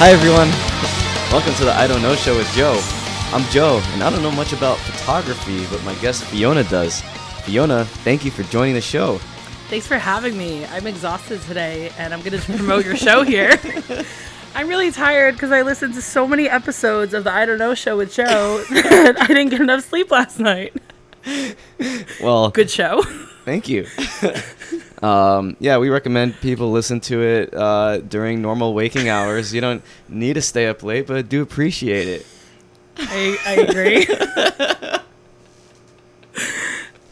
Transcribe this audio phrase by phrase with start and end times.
[0.00, 0.48] Hi everyone.
[1.32, 2.78] Welcome to the I Don't Know Show with Joe.
[3.32, 7.00] I'm Joe, and I don't know much about photography, but my guest Fiona does.
[7.42, 9.18] Fiona, thank you for joining the show.
[9.68, 10.64] Thanks for having me.
[10.66, 13.58] I'm exhausted today, and I'm going to promote your show here.
[14.54, 17.74] I'm really tired because I listened to so many episodes of the I Don't Know
[17.74, 20.74] show with Joe that I didn't get enough sleep last night.
[22.22, 23.02] Well, Good show.
[23.44, 23.86] thank you.
[25.02, 29.54] um, yeah, we recommend people listen to it uh, during normal waking hours.
[29.54, 32.26] You don't need to stay up late, but do appreciate it.
[32.98, 34.06] I, I agree.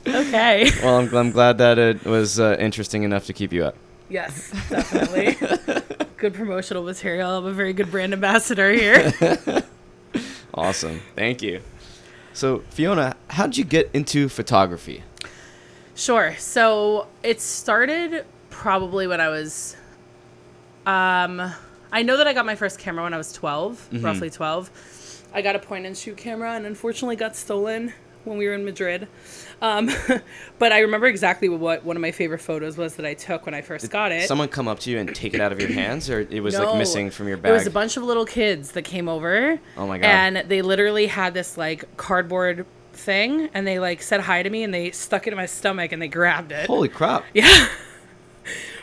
[0.15, 0.71] okay.
[0.83, 3.77] Well, I'm, I'm glad that it was uh, interesting enough to keep you up.
[4.09, 5.37] Yes, definitely.
[6.17, 7.39] Good promotional material.
[7.39, 9.13] I'm a very good brand ambassador here.
[10.55, 11.03] Awesome.
[11.15, 11.61] Thank you.
[12.33, 15.03] So, Fiona, how did you get into photography?
[15.97, 16.35] Sure.
[16.39, 19.77] So it started probably when I was.
[20.87, 21.41] Um,
[21.93, 24.05] I know that I got my first camera when I was 12, Mm-hmm.
[24.05, 24.71] roughly 12.
[25.35, 27.93] I got a point and shoot camera and unfortunately got stolen
[28.25, 29.09] when we were in Madrid.
[29.63, 29.91] Um,
[30.59, 33.55] but I remember exactly what one of my favorite photos was that I took when
[33.55, 34.29] I first got it.
[34.29, 36.59] Someone come up to you and take it out of your hands, or it was
[36.59, 37.51] like missing from your bag.
[37.51, 39.59] It was a bunch of little kids that came over.
[39.77, 40.07] Oh my God.
[40.07, 44.63] And they literally had this like cardboard thing, and they like said hi to me,
[44.63, 46.67] and they stuck it in my stomach, and they grabbed it.
[46.67, 47.25] Holy crap!
[47.35, 47.69] Yeah.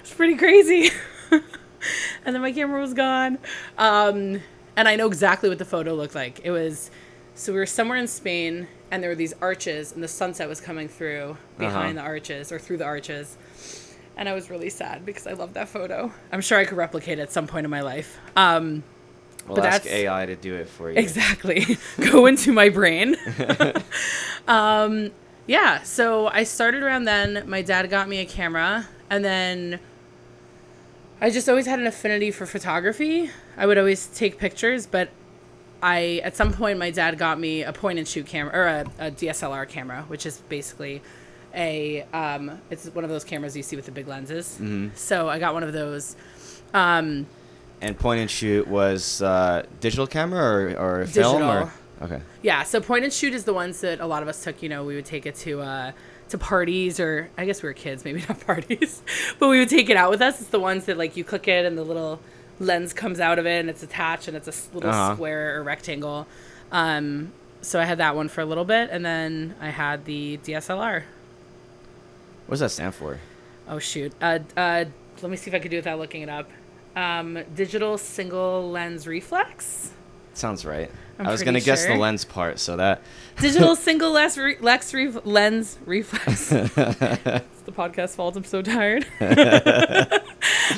[0.01, 0.89] it's pretty crazy.
[1.31, 3.37] and then my camera was gone.
[3.77, 4.41] Um,
[4.75, 6.41] and I know exactly what the photo looked like.
[6.43, 6.89] It was
[7.35, 10.61] so we were somewhere in Spain and there were these arches and the sunset was
[10.61, 12.05] coming through behind Uh-huh.
[12.07, 13.37] the arches or through the arches.
[14.17, 16.11] And I was really sad because I love that photo.
[16.31, 18.19] I'm sure I could replicate it at some point in my life.
[18.35, 18.83] Um,
[19.47, 20.97] Well, But ask that's- AI to do it for you.
[20.97, 21.77] Exactly.
[22.11, 23.15] Go into my brain.
[24.47, 25.11] um,
[25.47, 27.43] yeah, so I started around then.
[27.49, 29.79] My dad got me a camera, and then
[31.19, 33.29] I just always had an affinity for photography.
[33.57, 35.09] I would always take pictures, but
[35.81, 39.07] I at some point my dad got me a point and shoot camera or a,
[39.07, 41.01] a DSLR camera, which is basically
[41.53, 44.59] a um, it's one of those cameras you see with the big lenses.
[44.95, 46.15] So I got one of those.
[46.73, 47.27] Um,
[47.83, 51.71] And point and shoot was uh, digital camera or, or film or
[52.01, 52.21] okay.
[52.41, 54.63] Yeah, so point and shoot is the ones that a lot of us took.
[54.63, 55.91] You know, we would take it to uh,
[56.29, 59.01] to parties, or I guess we were kids, maybe not parties,
[59.37, 60.39] but we would take it out with us.
[60.39, 62.21] It's the ones that like you click it and the little
[62.59, 65.15] lens comes out of it and it's attached and it's a little Uh-huh.
[65.15, 66.25] square or rectangle.
[66.71, 70.37] Um, so I had that one for a little bit, and then I had the
[70.43, 71.03] DSLR.
[72.47, 73.19] What does that stand for?
[73.67, 74.13] Oh shoot!
[74.21, 74.85] Uh, uh,
[75.21, 76.49] let me see if I could do it without looking it up.
[76.95, 79.91] Um, digital single lens reflex.
[80.33, 80.91] Sounds right.
[81.19, 83.01] I'm I was gonna guess the lens part, so that
[83.39, 86.51] Digital single lens, re- lex re- lens reflex.
[86.51, 88.35] it's the podcast fault.
[88.35, 89.05] I'm so tired.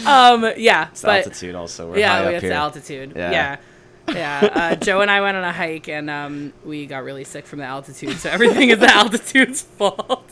[0.06, 1.90] um, yeah, it's but altitude also.
[1.90, 2.54] We're yeah, high it's here.
[2.54, 3.14] altitude.
[3.16, 3.32] Yeah.
[3.32, 3.58] Yeah,
[4.14, 4.50] yeah.
[4.54, 7.60] Uh, Joe and I went on a hike, and um, we got really sick from
[7.60, 8.18] the altitude.
[8.18, 10.32] So everything is the altitude's fault.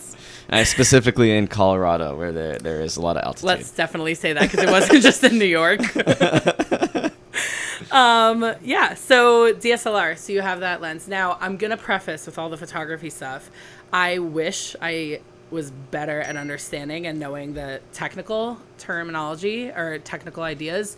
[0.49, 3.47] I specifically in Colorado, where there there is a lot of altitude.
[3.47, 5.79] Let's definitely say that because it wasn't just in New York.
[7.91, 10.17] um, yeah, so DSLR.
[10.17, 11.07] So you have that lens.
[11.07, 13.49] Now, I'm going to preface with all the photography stuff.
[13.91, 15.21] I wish I
[15.51, 20.97] was better at understanding and knowing the technical terminology or technical ideas.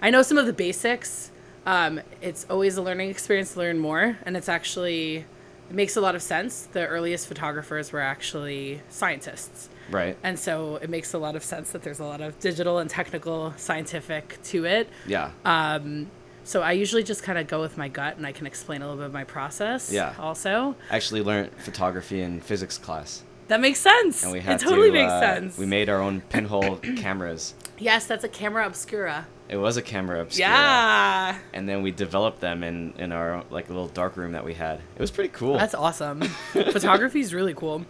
[0.00, 1.30] I know some of the basics.
[1.66, 5.24] Um, it's always a learning experience to learn more, and it's actually
[5.68, 6.68] it makes a lot of sense.
[6.72, 9.68] The earliest photographers were actually scientists.
[9.90, 10.16] right.
[10.22, 12.88] And so it makes a lot of sense that there's a lot of digital and
[12.90, 14.88] technical scientific to it.
[15.06, 15.30] Yeah.
[15.44, 16.10] Um,
[16.44, 18.84] so I usually just kind of go with my gut and I can explain a
[18.84, 19.92] little bit of my process.
[19.92, 20.14] Yeah.
[20.18, 24.22] Also, I actually learned photography in physics class, that makes sense.
[24.22, 24.92] and we had it totally to.
[24.94, 25.58] makes uh, sense.
[25.58, 27.54] We made our own pinhole cameras.
[27.78, 29.26] yes, that's a camera obscura.
[29.48, 30.48] It was a camera obscura.
[30.48, 31.38] Yeah.
[31.52, 34.80] And then we developed them in in our like little dark room that we had.
[34.96, 35.56] It was pretty cool.
[35.56, 36.20] That's awesome.
[36.52, 37.86] Photography is really cool.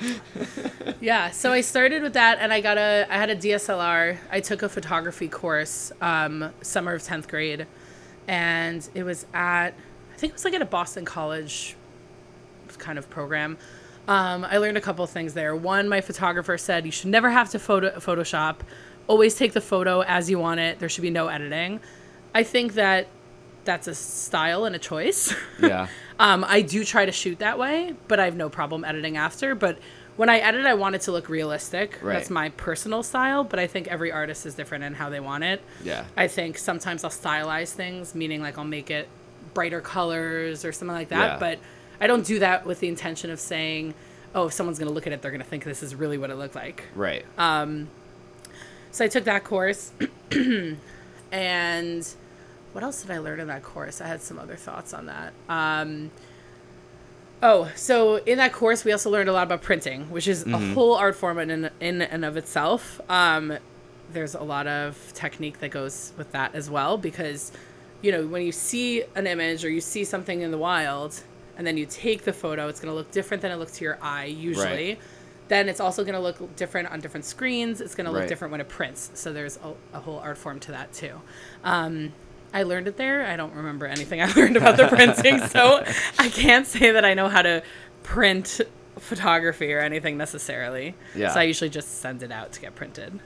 [1.00, 3.06] yeah, so I started with that, and I got a.
[3.10, 4.16] I had a DSLR.
[4.30, 7.66] I took a photography course, um, summer of tenth grade,
[8.26, 9.74] and it was at.
[10.14, 11.76] I think it was like at a Boston College,
[12.78, 13.58] kind of program.
[14.08, 15.54] Um, I learned a couple of things there.
[15.54, 18.56] One, my photographer said you should never have to photo Photoshop.
[19.06, 20.78] Always take the photo as you want it.
[20.78, 21.80] There should be no editing.
[22.34, 23.08] I think that
[23.64, 25.34] that's a style and a choice.
[25.60, 25.88] yeah.
[26.18, 29.54] Um, I do try to shoot that way, but I have no problem editing after.
[29.54, 29.78] But
[30.16, 31.98] when I edit, I want it to look realistic.
[32.02, 32.14] Right.
[32.14, 35.44] That's my personal style, but I think every artist is different in how they want
[35.44, 35.62] it.
[35.82, 36.04] Yeah.
[36.16, 39.08] I think sometimes I'll stylize things, meaning like I'll make it
[39.54, 41.32] brighter colors or something like that.
[41.32, 41.38] Yeah.
[41.38, 41.58] But
[42.00, 43.94] I don't do that with the intention of saying,
[44.34, 46.18] oh, if someone's going to look at it, they're going to think this is really
[46.18, 46.84] what it looked like.
[46.94, 47.24] Right.
[48.92, 49.92] So I took that course,
[51.32, 52.08] and
[52.72, 54.00] what else did I learn in that course?
[54.00, 55.32] I had some other thoughts on that.
[55.48, 56.10] Um,
[57.42, 60.58] oh, so in that course, we also learned a lot about printing, which is a
[60.74, 63.00] whole art form in in and of itself.
[63.08, 63.58] Um,
[64.12, 67.52] there's a lot of technique that goes with that as well because,
[68.02, 71.22] you know, when you see an image or you see something in the wild,
[71.56, 73.84] and then you take the photo, it's going to look different than it looks to
[73.84, 74.64] your eye usually.
[74.90, 74.98] Right.
[75.48, 77.80] Then it's also going to look different on different screens.
[77.80, 78.28] It's going to look Right.
[78.28, 79.10] different when it prints.
[79.14, 81.20] So there's a, a whole art form to that too.
[81.64, 82.12] Um,
[82.54, 83.26] I learned it there.
[83.26, 85.84] I don't remember anything I learned about the printing, so
[86.18, 87.62] I can't say that I know how to
[88.04, 88.60] print
[88.98, 90.94] photography or anything necessarily.
[91.14, 91.32] Yeah.
[91.32, 93.18] So I usually just send it out to get printed.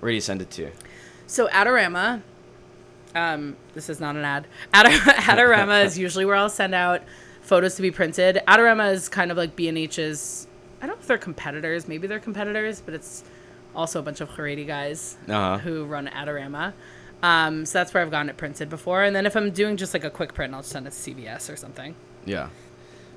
[0.00, 0.70] Where do you send it to?
[1.26, 2.22] So Adorama,
[3.14, 4.46] um, this is not an ad.
[4.74, 7.02] Ador- Adorama is usually where I'll send out
[7.48, 8.40] photos to be printed.
[8.46, 10.46] Adorama is kind of like B and H's.
[10.80, 11.88] I don't know if they're competitors.
[11.88, 13.24] Maybe they're competitors, but it's
[13.74, 15.58] also a bunch of Haredi guys Uh-huh.
[15.58, 16.72] who run Adorama.
[17.22, 19.02] Um, so that's where I've gotten it printed before.
[19.02, 21.52] And then if I'm doing just like a quick print, I'll send it to CVS
[21.52, 21.94] or something.
[22.24, 22.50] Yeah.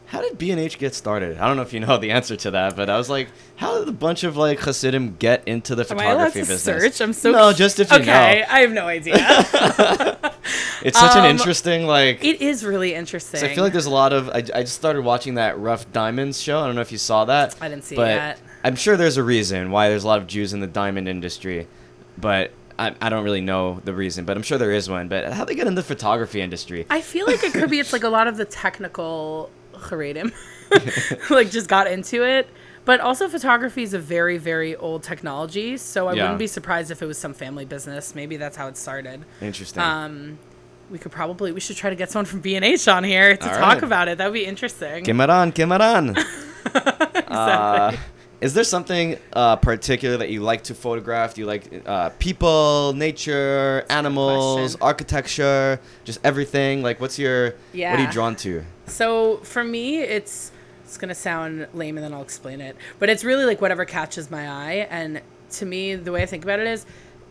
[0.07, 1.37] How did B&H get started?
[1.37, 3.79] I don't know if you know the answer to that, but I was like, how
[3.79, 6.63] did a bunch of like Hasidim get into the Am I allowed photography to business?
[6.83, 7.01] search?
[7.01, 8.05] I'm so no, just if you okay.
[8.47, 8.53] know.
[8.55, 9.15] I have no idea.
[10.83, 12.23] It's such an Um, interesting like.
[12.23, 13.43] it is really interesting.
[13.43, 14.29] I feel like there's a lot of.
[14.29, 16.59] I, I just started watching that Rough Diamonds show.
[16.59, 17.55] I don't know if you saw that.
[17.61, 18.39] I didn't see but yet.
[18.63, 21.67] I'm sure there's a reason why there's a lot of Jews in the diamond industry,
[22.17, 24.25] but I, I don't really know the reason.
[24.25, 25.07] But I'm sure there is one.
[25.07, 26.87] But how they get in the photography industry?
[26.89, 30.31] I feel like it could be it's like a lot of the technical Haredim
[31.29, 32.47] like just got into it.
[32.83, 36.23] But also photography is a very, very old technology, so I Yeah.
[36.23, 38.15] wouldn't be surprised if it was some family business.
[38.15, 39.23] Maybe that's how it started.
[39.39, 39.83] Interesting.
[39.83, 40.39] Um,
[40.89, 43.37] we could probably we should try to get someone from B and H on here
[43.37, 43.83] to All talk right.
[43.83, 44.17] about it.
[44.17, 45.05] That would be interesting.
[45.05, 46.17] Kimaran, Kimaran.
[46.65, 47.23] exactly.
[47.27, 47.91] Uh,
[48.41, 51.35] is there something uh, particular that you like to photograph?
[51.35, 56.81] Do you like uh, people, nature, animals, architecture, just everything?
[56.81, 58.63] Like, what's your what are you drawn to?
[58.87, 60.51] So for me, it's
[60.91, 62.75] it's gonna sound lame, and then I'll explain it.
[62.99, 64.87] But it's really like whatever catches my eye.
[64.89, 65.21] And
[65.51, 66.85] to me, the way I think about it is,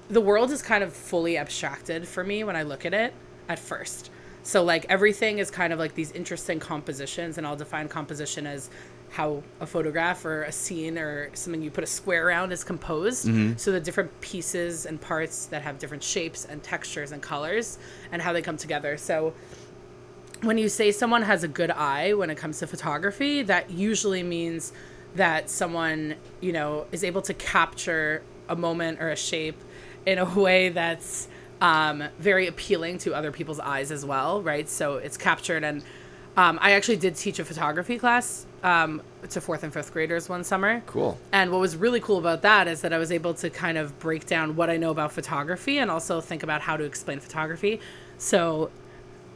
[0.08, 3.12] the world is kind of fully abstracted for me when I look at it
[3.50, 4.10] at first.
[4.44, 8.70] So like everything is kind of like these interesting compositions, and I'll define composition as
[9.10, 13.26] how a photograph or a scene or something you put a square around is composed.
[13.26, 13.58] Mm-hmm.
[13.58, 17.78] So the different pieces and parts that have different shapes and textures and colors,
[18.10, 18.96] and how they come together.
[18.96, 19.34] So
[20.42, 24.22] when you say someone has a good eye when it comes to photography, that usually
[24.22, 24.72] means
[25.14, 29.58] that someone, you know, is able to capture a moment or a shape
[30.06, 31.28] in a way that's
[31.60, 34.68] um, very appealing to other people's eyes as well, right?
[34.68, 35.62] So it's captured.
[35.62, 35.82] And
[36.36, 40.42] um, I actually did teach a photography class um, to fourth and fifth graders one
[40.44, 40.82] summer.
[40.86, 41.18] Cool.
[41.32, 43.98] And what was really cool about that is that I was able to kind of
[43.98, 47.80] break down what I know about photography and also think about how to explain photography.
[48.16, 48.70] So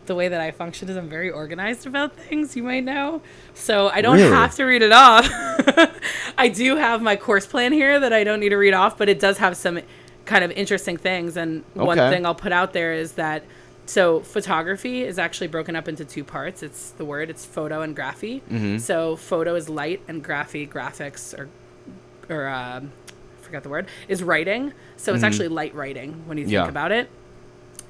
[0.07, 3.23] the way that I function is I'm very organized about things, you might know.
[3.55, 4.31] So I don't Really?
[4.31, 5.27] have to read it off.
[6.39, 9.09] I do have my course plan here that I don't need to read off, but
[9.09, 9.81] it does have some
[10.25, 11.37] kind of interesting things.
[11.37, 13.45] And one thing I'll put out there is that
[13.87, 16.63] so photography is actually broken up into two parts.
[16.63, 18.41] It's the word, it's photo and graphy.
[18.43, 18.79] Mm-hmm.
[18.79, 21.49] So photo is light and graphy, graphics or
[22.31, 22.93] or um,
[23.41, 24.73] I forgot the word is writing.
[24.97, 26.65] So it's actually light writing when you think Mm-hmm.
[26.65, 26.69] Yeah.
[26.71, 27.11] about it.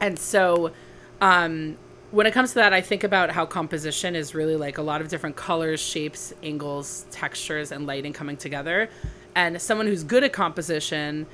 [0.01, 0.73] And so
[1.21, 1.77] um,
[2.15, 5.01] when it comes to that, I think about how composition is really like a lot
[5.01, 8.89] of different colors, shapes, angles, textures, and lighting coming together.
[9.35, 11.27] And someone who's good at composition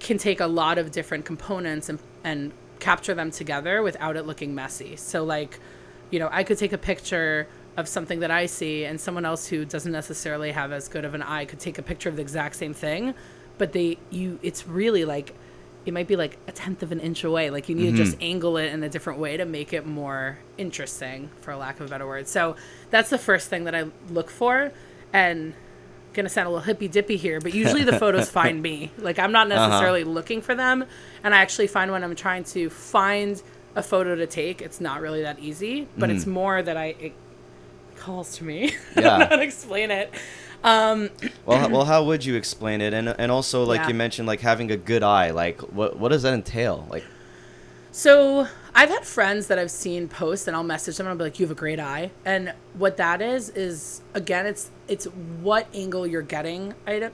[0.00, 4.54] can take a lot of different components and, and capture them together without it looking
[4.54, 4.96] messy.
[4.96, 5.60] So, like,
[6.10, 7.46] you know, I could take a picture
[7.76, 11.12] of something that I see, and someone else who doesn't necessarily have as good of
[11.12, 13.12] an eye could take a picture of the exact same thing,
[13.58, 15.34] but they, you, it's really like,
[15.84, 17.50] it might be like a tenth of an inch away.
[17.50, 18.04] Like you need to mm-hmm.
[18.04, 21.86] just angle it in a different way to make it more interesting, for lack of
[21.86, 22.28] a better word.
[22.28, 22.56] So
[22.90, 24.72] that's the first thing that I look for,
[25.12, 25.54] and
[26.12, 28.90] gonna sound a little hippy dippy here, but usually the photos find me.
[28.98, 29.68] Like I'm not uh-huh.
[29.68, 30.84] necessarily looking for them,
[31.24, 33.42] and I actually find when I'm trying to find
[33.74, 35.88] a photo to take, it's not really that easy.
[35.96, 36.32] But it's mm.
[36.32, 37.12] more that I it
[37.96, 38.74] calls to me.
[38.96, 38.98] Yeah.
[38.98, 40.12] I don't know how to explain it.
[40.64, 41.10] Um,
[41.46, 42.94] well, well, how would you explain it?
[42.94, 43.88] And and also, like Yeah.
[43.88, 45.30] you mentioned, like having a good eye.
[45.30, 46.86] Like, what what does that entail?
[46.90, 47.06] Like,
[47.90, 51.24] So I've had friends that I've seen post, and I'll message them and I'll be
[51.24, 55.68] like, "You have a great eye." And what that is is again, it's it's what
[55.74, 56.74] angle you're getting.
[56.86, 57.10] I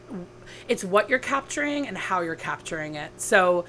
[0.68, 3.10] it's what you're capturing and how you're capturing it.
[3.20, 3.64] So,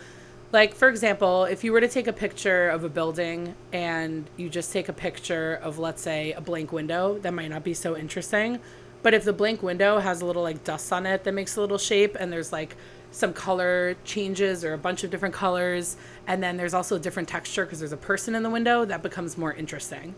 [0.52, 4.50] like for example, if you were to take a picture of a building and you
[4.50, 7.96] just take a picture of, let's say, a blank window, that might not be so
[7.98, 8.60] interesting.
[9.02, 11.62] But if the blank window has a little like dust on it that makes a
[11.62, 12.76] little shape, and there's like
[13.12, 17.30] some color changes or a bunch of different colors, and then there's also a different
[17.30, 20.14] texture because there's a person in the window that becomes more interesting.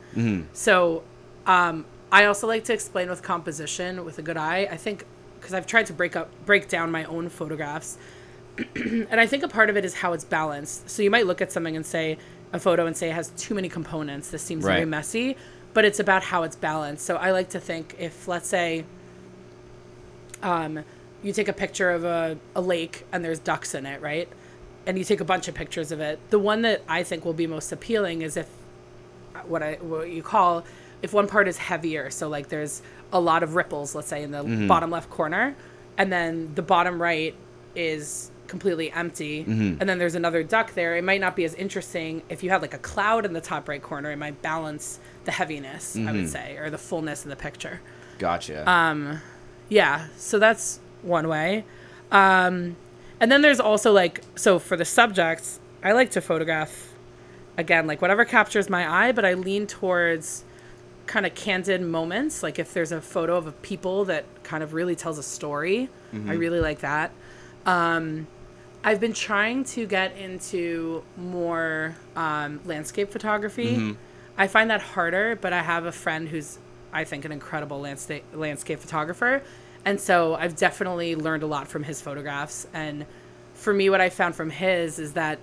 [0.54, 1.04] So,
[1.46, 4.68] um, I also like to explain with composition with a good eye.
[4.70, 5.06] I think
[5.40, 7.98] because I've tried to break up break down my own photographs
[8.76, 10.90] and I think a part of it is how it's balanced.
[10.90, 12.18] So you might look at something and say
[12.54, 14.30] a photo and say it has too many components.
[14.30, 15.38] This seems very messy,
[15.74, 17.06] but it's about how it's balanced.
[17.06, 18.86] So I like to think if let's say
[20.42, 20.84] um,
[21.24, 24.28] you take a picture of a, a lake and there's ducks in it, right?
[24.86, 26.20] And you take a bunch of pictures of it.
[26.32, 28.50] The one that I think will be most appealing is if
[29.46, 30.66] what I what you call
[31.02, 32.10] if one part is heavier.
[32.10, 32.82] So like there's
[33.14, 35.56] a lot of ripples, let's say in the bottom left corner,
[35.98, 37.36] and then the bottom right
[37.76, 39.44] is completely empty,
[39.80, 40.98] and then there's another duck there.
[40.98, 43.70] It might not be as interesting if you had like a cloud in the top
[43.70, 44.12] right corner.
[44.12, 47.82] It might balance the heaviness, I would say, or the fullness of the picture.
[48.20, 48.68] Gotcha.
[48.70, 49.18] Uh,
[49.70, 51.64] Yeah, so that's one way.
[52.12, 52.76] Um,
[53.20, 56.94] and then there's also like, so for the subjects, I like to photograph,
[57.58, 60.44] again, like whatever captures my eye, but I lean towards
[61.06, 62.44] kind of candid moments.
[62.44, 65.90] Like if there's a photo of a people that kind of really tells a story,
[66.14, 67.12] I really like that.
[67.66, 68.28] Um,
[68.84, 73.96] I've been trying to get into more um, landscape photography.
[74.38, 76.58] I find that harder, but I have a friend who's,
[76.92, 79.44] I think, an incredible landscape landscape photographer,
[79.86, 82.68] and so I've definitely learned a lot from his photographs.
[82.74, 83.06] And
[83.54, 85.40] for me, what I found from his is that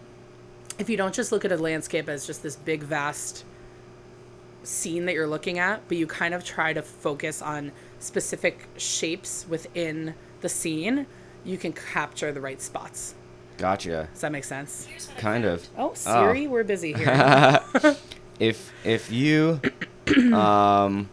[0.78, 3.44] if you don't just look at a landscape as just this big, vast
[4.62, 9.46] scene that you're looking at, but you kind of try to focus on specific shapes
[9.48, 11.06] within the scene,
[11.44, 13.14] you can capture the right spots.
[13.56, 14.08] gotcha.
[14.12, 14.86] Does that make sense?
[15.16, 15.66] Kind of.
[15.76, 17.06] Oh, oh, Siri, we're busy here.
[18.38, 19.60] If if you
[20.32, 21.08] um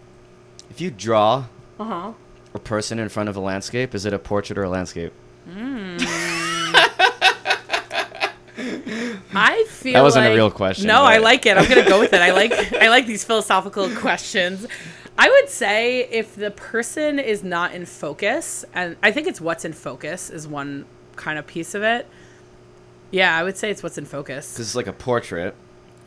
[0.70, 1.46] if you draw
[1.80, 2.14] uh huh.
[2.54, 5.14] a person in front of a landscape, is it a portrait or a landscape?
[9.38, 11.58] I feel That wasn't a real question, No, I like it.
[11.58, 12.22] I'm gonna go with it.
[12.22, 14.66] I like I like these philosophical questions.
[15.18, 19.64] I would say if the person is not in focus, and I think it's what's
[19.64, 22.08] in focus is one kind of piece of it.
[23.12, 24.54] Yeah, I would say it's what's in focus.
[24.54, 25.56] Because it's like a portrait,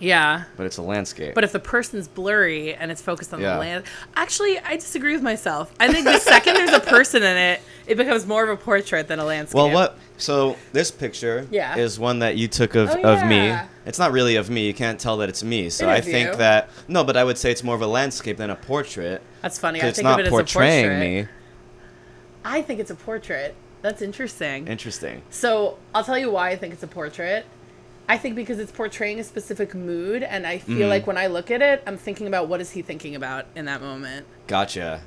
[0.01, 0.45] Yeah.
[0.57, 1.35] but it's a landscape.
[1.35, 3.55] But if the person's blurry and it's focused on Yeah.
[3.55, 5.73] the land, actually, I disagree with myself.
[5.81, 9.09] I think the second there's a person in it, it becomes more of a portrait
[9.09, 9.57] than a landscape.
[9.57, 9.99] well, what?
[10.17, 11.77] So this picture Yeah.
[11.77, 13.57] is one that you took of, Oh, of me.
[13.87, 14.67] It's not really of me.
[14.67, 15.71] You can't tell that it's me.
[15.71, 16.37] So It I think you.
[16.37, 19.23] that no, but I would say it's more of a landscape than a portrait.
[19.43, 19.79] That's funny.
[19.81, 21.25] I Because it's not of it portraying as a portrait.
[21.25, 21.29] me.
[22.45, 23.55] I think it's a portrait.
[23.83, 24.67] That's interesting.
[24.69, 25.23] Interesting.
[25.31, 27.47] So I'll tell you why I think it's a portrait.
[28.09, 30.89] I think because it's portraying a specific mood, and I feel Mm.
[30.89, 33.67] like when I look at it, I'm thinking about what is he thinking about in
[33.67, 34.27] that moment.
[34.47, 35.03] Gotcha.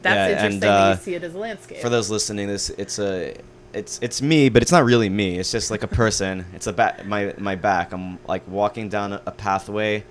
[0.00, 1.78] That's Yeah, interesting and, that uh, you see it as a landscape.
[1.78, 3.34] For those listening, this it's a
[3.74, 5.38] it's it's me, but it's not really me.
[5.38, 6.46] It's just like a person.
[6.54, 7.92] it's a back my my back.
[7.92, 10.04] I'm like walking down a pathway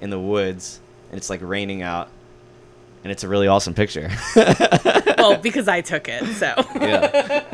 [0.00, 0.78] in the woods,
[1.10, 2.08] and it's like raining out,
[3.02, 4.10] and it's a really awesome picture.
[4.36, 6.54] well, because I took it, so.
[6.76, 7.44] yeah.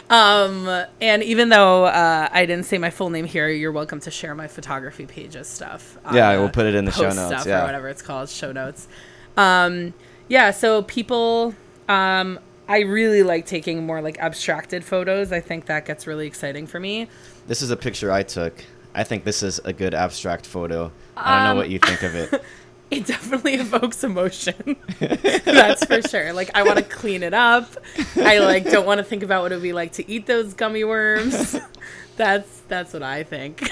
[0.10, 4.10] um, And even though uh, I didn't say my full name here, you're welcome to
[4.10, 5.98] share my photography pages stuff.
[6.04, 7.62] on Yeah, the we'll put it in the show notes, Stuff yeah.
[7.62, 8.88] or whatever it's called, show notes.
[9.36, 9.94] Um,
[10.28, 11.54] yeah, so people,
[11.88, 15.30] um, I really like taking more like abstracted photos.
[15.32, 17.08] I think that gets really exciting for me.
[17.46, 18.64] This is a picture I took.
[18.94, 20.92] I think this is a good abstract photo.
[21.16, 22.42] I don't know Um, what you think of it.
[22.92, 24.76] It definitely evokes emotion.
[25.00, 26.34] That's for sure.
[26.34, 27.74] Like I want to clean it up.
[28.16, 30.52] I like don't want to think about what it would be like to eat those
[30.52, 31.56] gummy worms.
[32.16, 33.66] That's that's what I think.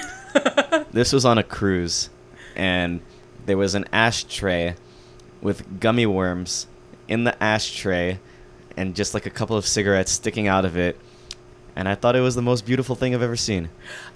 [0.91, 2.09] This was on a cruise,
[2.55, 3.01] and
[3.45, 4.75] there was an ashtray
[5.41, 6.65] with gummy worms
[7.07, 8.19] in the ashtray,
[8.75, 10.99] and just like a couple of cigarettes sticking out of it.
[11.75, 13.69] And I thought it was the most beautiful thing I've ever seen.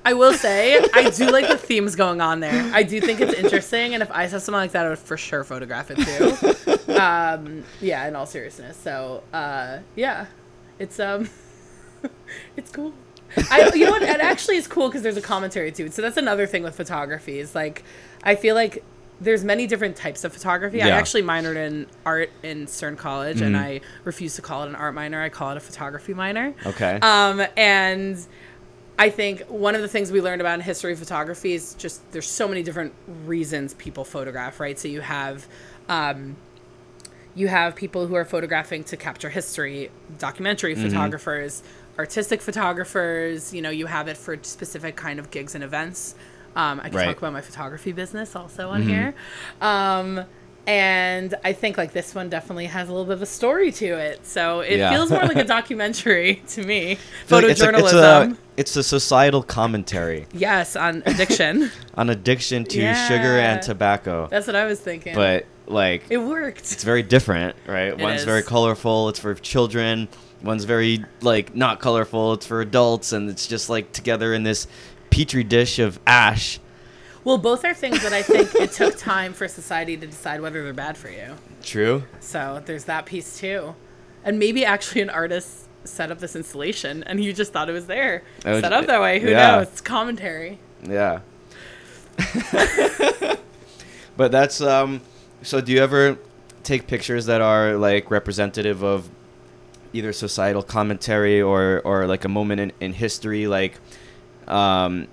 [0.04, 2.70] I will say I do like the themes going on there.
[2.74, 5.18] I do think it's interesting, and if I saw something like that, I would for
[5.18, 6.76] sure photograph it too.
[6.96, 8.78] Um, yeah, in all seriousness.
[8.78, 10.28] So uh, yeah,
[10.80, 11.30] it's um,
[12.56, 12.94] it's cool.
[13.52, 14.02] I you know what?
[14.02, 15.94] It actually is cool because there's a commentary to it.
[15.94, 17.84] So that's another thing with photography is like
[18.24, 18.84] I feel like
[19.22, 20.82] there's many different types of photography.
[20.82, 23.46] I actually minored in art in Stern College, Mm-hmm.
[23.46, 25.22] and I refuse to call it an art minor.
[25.22, 26.54] I call it a photography minor.
[26.66, 27.00] Okay.
[27.02, 28.18] Um, and
[29.00, 32.12] I think one of the things we learned about in history of photography is just
[32.12, 32.94] there's so many different
[33.26, 34.78] reasons people photograph, right?
[34.78, 35.48] So you have,
[35.90, 36.36] um,
[37.36, 41.62] you have people who are photographing to capture history, documentary photographers,
[41.98, 43.54] artistic photographers.
[43.54, 46.16] You know, you have it for specific kind of gigs and events.
[46.56, 47.06] Um, I can Right.
[47.06, 49.14] talk about my photography business also on here.
[49.62, 50.26] Um,
[50.68, 53.86] And I think like this one definitely has a little bit of a story to
[53.86, 54.26] it.
[54.26, 54.90] So it Yeah.
[54.94, 56.98] feels more like a documentary to me.
[57.30, 57.84] I it's a- Photojournalism.
[57.84, 61.70] It's a, it's a societal commentary yes, on addiction.
[61.94, 64.28] on addiction to sugar and tobacco.
[64.32, 65.14] That's what I was thinking.
[65.14, 66.62] But like it worked.
[66.62, 67.90] it's very different, right?
[67.90, 68.26] It One's is.
[68.26, 69.10] very colorful.
[69.10, 70.08] It's for children.
[70.42, 72.34] One's very like not colorful.
[72.34, 74.66] It's for adults, and it's just like together in this
[75.16, 76.60] petri dish of ash.
[77.24, 80.62] Well, both are things that I think it took time for society to decide whether
[80.62, 81.36] they're bad for you.
[81.64, 82.04] True.
[82.20, 83.76] So there's that piece too.
[84.26, 87.88] And maybe actually an artist set up this installation and you just thought it was
[87.88, 88.24] there.
[88.44, 89.22] Was- set up that way.
[89.22, 89.56] Who yeah.
[89.56, 89.68] knows?
[89.70, 90.60] It's commentary.
[90.84, 91.22] Yeah.
[94.18, 95.00] but that's um.
[95.44, 96.18] So do you ever
[96.64, 99.10] take pictures that are like representative of
[99.94, 103.80] either societal commentary or or like a moment in, in history like
[104.48, 105.08] um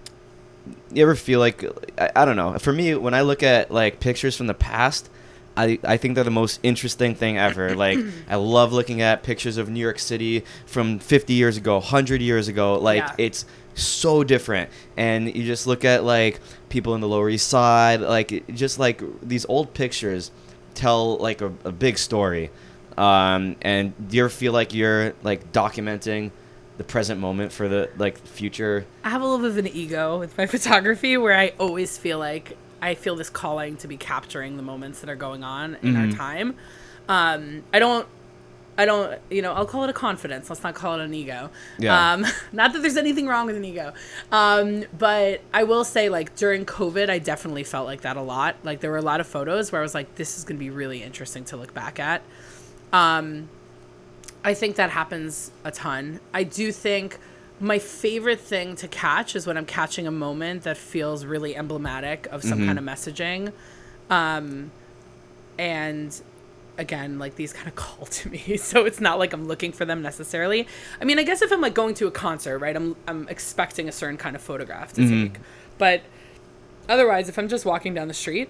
[0.93, 1.65] you ever feel like
[1.99, 5.09] I, I don't know for me when i look at like pictures from the past
[5.55, 7.77] I, I think they're the most interesting thing ever.
[7.77, 12.23] Like I love looking at pictures of New York City from 50 years ago, 100
[12.23, 12.79] years ago.
[12.79, 13.15] Like Yeah.
[13.19, 14.71] it's so different.
[14.97, 19.03] And you just look at like people in the Lower East Side, like just like
[19.21, 20.31] these old pictures
[20.73, 22.49] tell like a, a big story.
[22.97, 26.31] Um, and do you ever feel like you're like documenting
[26.79, 28.87] the present moment for the like future?
[29.05, 32.19] I have a little bit of an ego with my photography where I always feel
[32.19, 35.97] like I feel this calling to be capturing the moments that are going on in
[35.97, 36.17] our Mhm.
[36.17, 36.55] time.
[37.09, 38.07] Um, I don't
[38.79, 40.49] I don't, you know, I'll call it a confidence.
[40.49, 41.51] Let's not call it an ego.
[41.79, 42.15] Yeah.
[42.15, 43.93] Um, not that there's anything wrong with an ego.
[44.33, 48.57] Um, but I will say, like, during COVID, I definitely felt like that a lot.
[48.65, 50.59] Like, there were a lot of photos where I was like, this is going to
[50.59, 52.23] be really interesting to look back at.
[52.95, 53.51] Um,
[54.45, 56.21] I think that happens a ton.
[56.35, 57.19] I do think
[57.61, 62.27] my favorite thing to catch is when I'm catching a moment that feels really emblematic
[62.33, 62.67] of some Mhm.
[62.67, 63.53] kind of messaging.
[64.11, 64.73] Um,
[65.59, 66.21] and
[66.79, 69.85] again, like these kind of call to me, so it's not like I'm looking for
[69.85, 70.67] them necessarily.
[71.01, 73.89] I mean, I guess if I'm like going to a concert, right, I'm I'm expecting
[73.89, 75.33] a certain kind of photograph to Mhm.
[75.35, 75.41] take,
[75.79, 76.03] but
[76.89, 78.49] otherwise, if I'm just walking down the street,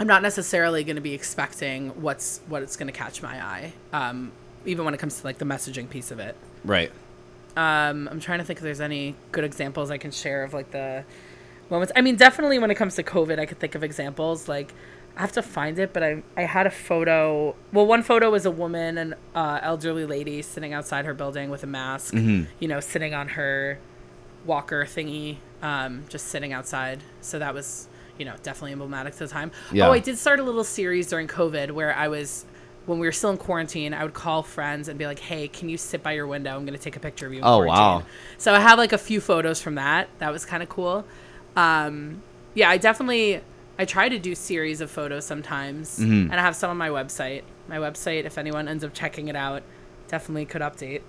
[0.00, 3.72] I'm not necessarily going to be expecting what's what it's going to catch my eye.
[3.92, 4.32] Um,
[4.66, 6.36] even when it comes to like the messaging piece of it.
[6.64, 6.90] Right.
[7.56, 10.72] Um, I'm trying to think if there's any good examples I can share of like
[10.72, 11.04] the
[11.70, 11.92] moments.
[11.96, 14.46] I mean, definitely when it comes to COVID, I could think of examples.
[14.48, 14.74] Like,
[15.16, 17.54] I have to find it, but I I had a photo.
[17.72, 21.62] Well, one photo was a woman, an uh, elderly lady sitting outside her building with
[21.62, 22.12] a mask.
[22.12, 22.46] Mhm.
[22.60, 23.78] You know, sitting on her
[24.44, 27.02] walker thingy, um, just sitting outside.
[27.22, 29.50] So that was, you know, definitely emblematic to the time.
[29.72, 29.88] Yeah.
[29.88, 32.44] Oh, I did start a little series during COVID where I was.
[32.86, 35.68] When we were still in quarantine, I would call friends and be like, "Hey, can
[35.68, 36.54] you sit by your window?
[36.56, 38.02] I'm going to take a picture of you." In Oh, quarantine." wow.
[38.38, 40.08] So I have like a few photos from that.
[40.18, 41.04] That was kind of cool.
[41.56, 42.22] Um,
[42.54, 43.40] yeah, I definitely
[43.78, 46.30] I try to do series of photos sometimes, Mhm.
[46.30, 47.42] and I have some on my website.
[47.68, 49.62] My website, if anyone ends up checking it out,
[50.08, 51.02] definitely could update.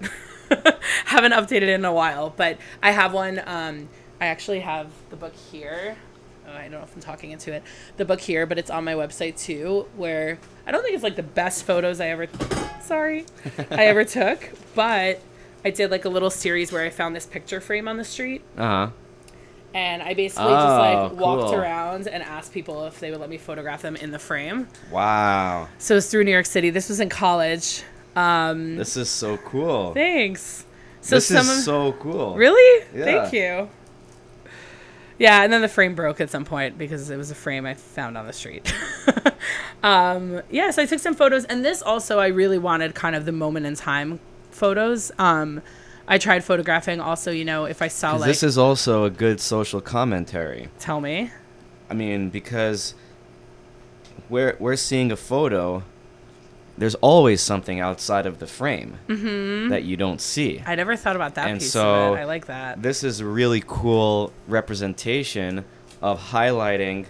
[1.05, 3.41] Haven't updated it in a while, but I have one.
[3.45, 3.87] Um,
[4.19, 5.95] I actually have the book here.
[6.57, 7.63] Oh, I don't know if I'm talking into it.
[7.97, 11.15] The book here, but it's on my website too, where I don't think it's like
[11.15, 12.27] the best photos I ever.
[12.81, 13.25] Sorry,
[13.71, 15.21] I ever took, but
[15.65, 18.41] I did like a little series where I found this picture frame on the street,
[18.57, 18.89] Uh huh.
[19.73, 21.55] and I basically Oh, just like walked cool.
[21.55, 24.67] around and asked people if they would let me photograph them in the frame.
[24.91, 25.67] Wow.
[25.77, 26.69] So it's through New York City.
[26.69, 27.83] This was in college.
[28.15, 29.93] Um, This is so cool.
[29.93, 30.65] thanks.
[31.01, 32.35] So this some is of, so cool.
[32.35, 33.05] really, Yeah.
[33.05, 33.69] thank you.
[35.19, 37.73] Yeah, and then the frame broke at some point because it was a frame I
[37.73, 38.71] found on the street.
[39.83, 43.25] um, yeah, so I took some photos, and this also I really wanted kind of
[43.25, 44.19] the moment in time
[44.51, 45.11] photos.
[45.17, 45.61] Um,
[46.07, 49.39] I tried photographing also, you know, if I saw like this is also a good
[49.41, 50.69] social commentary.
[50.79, 51.31] tell me.
[51.89, 52.93] I mean, because
[54.29, 55.83] we're we're seeing a photo.
[56.77, 59.69] There's always something outside of the frame mm-hmm.
[59.69, 60.61] that you don't see.
[60.65, 62.21] I never thought about that And piece so of it.
[62.21, 62.81] I like that.
[62.81, 65.65] This is a really cool representation
[66.01, 67.07] of highlighting.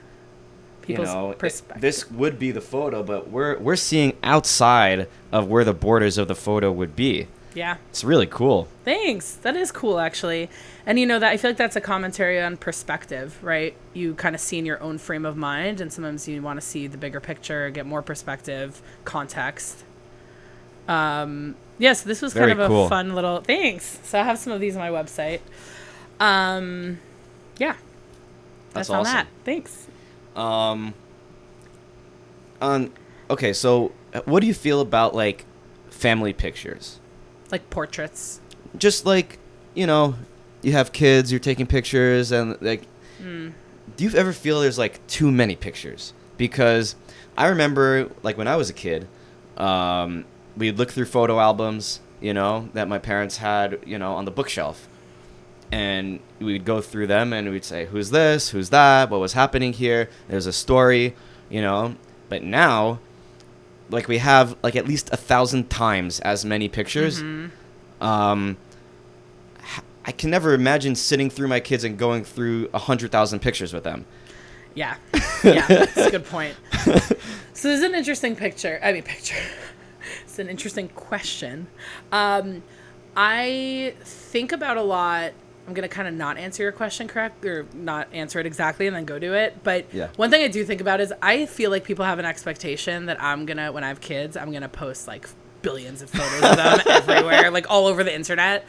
[0.82, 1.82] People's you know, it- perspective.
[1.82, 6.30] this would be the photo, but we're we're seeing outside of where the borders of
[6.30, 7.28] the photo would be.
[7.58, 7.78] Yeah.
[7.90, 8.68] It's really cool.
[8.86, 9.34] Thanks.
[9.34, 10.50] That is cool, actually.
[10.86, 13.76] And you know that I feel like that's a commentary on perspective, right?
[13.94, 16.66] You kind of see in your own frame of mind, and sometimes you want to
[16.66, 19.84] see the bigger picture, get more perspective, context.
[20.88, 22.86] Um, yes, this was Very kind of cool.
[22.86, 23.42] a fun little.
[23.42, 24.00] Thanks.
[24.04, 25.42] So I have some of these on my website.
[26.20, 27.00] Um,
[27.58, 27.76] yeah,
[28.74, 29.14] That's found awesome.
[29.14, 29.28] that.
[29.44, 29.88] Thanks.
[30.36, 30.94] Um.
[32.62, 32.92] On,
[33.30, 35.46] okay, so uh, what do you feel about like
[35.90, 37.00] family pictures?
[37.52, 38.40] Like portraits.
[38.78, 39.40] Just like
[39.74, 40.16] you know,
[40.64, 42.84] you have kids, you're taking pictures, and like,
[43.22, 43.54] Mm.
[43.96, 46.14] do you ever feel there's like too many pictures?
[46.38, 46.96] because
[47.36, 49.08] I remember like when I was a kid,
[49.58, 54.26] um, we'd look through photo albums, you know, that my parents had, you know, on
[54.26, 54.88] the bookshelf.
[55.72, 58.50] And we'd go through them and we'd say, who's this?
[58.50, 59.10] Who's that?
[59.10, 60.10] What was happening here?
[60.28, 61.16] There's a story,
[61.50, 61.96] you know.
[62.30, 63.00] But now,
[63.90, 67.22] like we have like at least a thousand times as many pictures.
[68.02, 68.58] Um,
[69.62, 73.40] h- I can never imagine sitting through my kids and going through a hundred thousand
[73.40, 74.06] pictures with them.
[74.76, 74.96] Yeah.
[75.44, 76.56] Yeah, that's a good point.
[77.54, 78.80] So this is an interesting picture.
[78.84, 79.36] I mean, picture.
[80.24, 81.68] It's an interesting question.
[82.12, 82.64] Um,
[83.16, 85.34] I think about a lot.
[85.68, 88.96] I'm gonna kind of not answer your question correct or not answer it exactly and
[88.96, 89.64] then go to it.
[89.64, 90.08] But Yeah.
[90.16, 93.22] one thing I do think about is I feel like people have an expectation that
[93.22, 95.28] I'm gonna when I have kids I'm gonna post like
[95.62, 98.66] billions of photos of them everywhere, like all over the internet.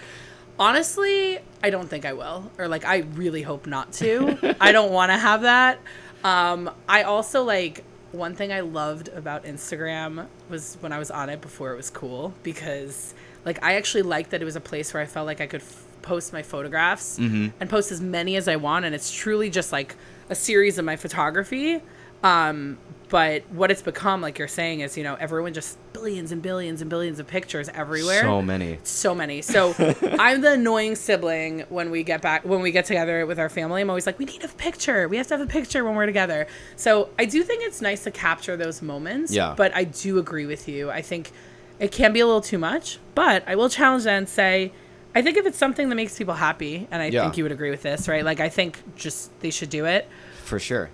[0.59, 4.57] Honestly, I don't think I will, or like I really hope not to.
[4.61, 5.79] I don't want to have that.
[6.25, 11.29] Um, I also like one thing I loved about Instagram was when I was on
[11.29, 14.93] it before it was cool because like I actually liked that it was a place
[14.93, 18.47] where I felt like I could f- post my photographs and post as many as
[18.49, 19.95] I want, and it's truly just like
[20.31, 21.81] a series of my photography.
[22.23, 22.79] Um,
[23.11, 26.81] but what it's become, like you're saying, is you know everyone just billions and billions
[26.83, 28.79] and billions of pictures everywhere So many.
[28.83, 29.41] so many.
[29.41, 29.75] So
[30.19, 33.81] I'm the annoying sibling when we get back when we get together with our family.
[33.81, 35.09] I'm always like, we need a picture.
[35.09, 36.47] We have to have a picture when we're together.
[36.77, 39.33] So I do think it's nice to capture those moments.
[39.33, 39.55] Yeah.
[39.57, 40.91] But I do agree with you.
[40.91, 41.31] I think
[41.79, 42.99] it can be a little too much.
[43.15, 44.73] But I will challenge that and say,
[45.15, 47.23] I think if it's something that makes people happy, and I Yeah.
[47.23, 48.25] think you would agree with this, right?
[48.25, 50.07] Like I think just they should do it.
[50.45, 50.91] For sure.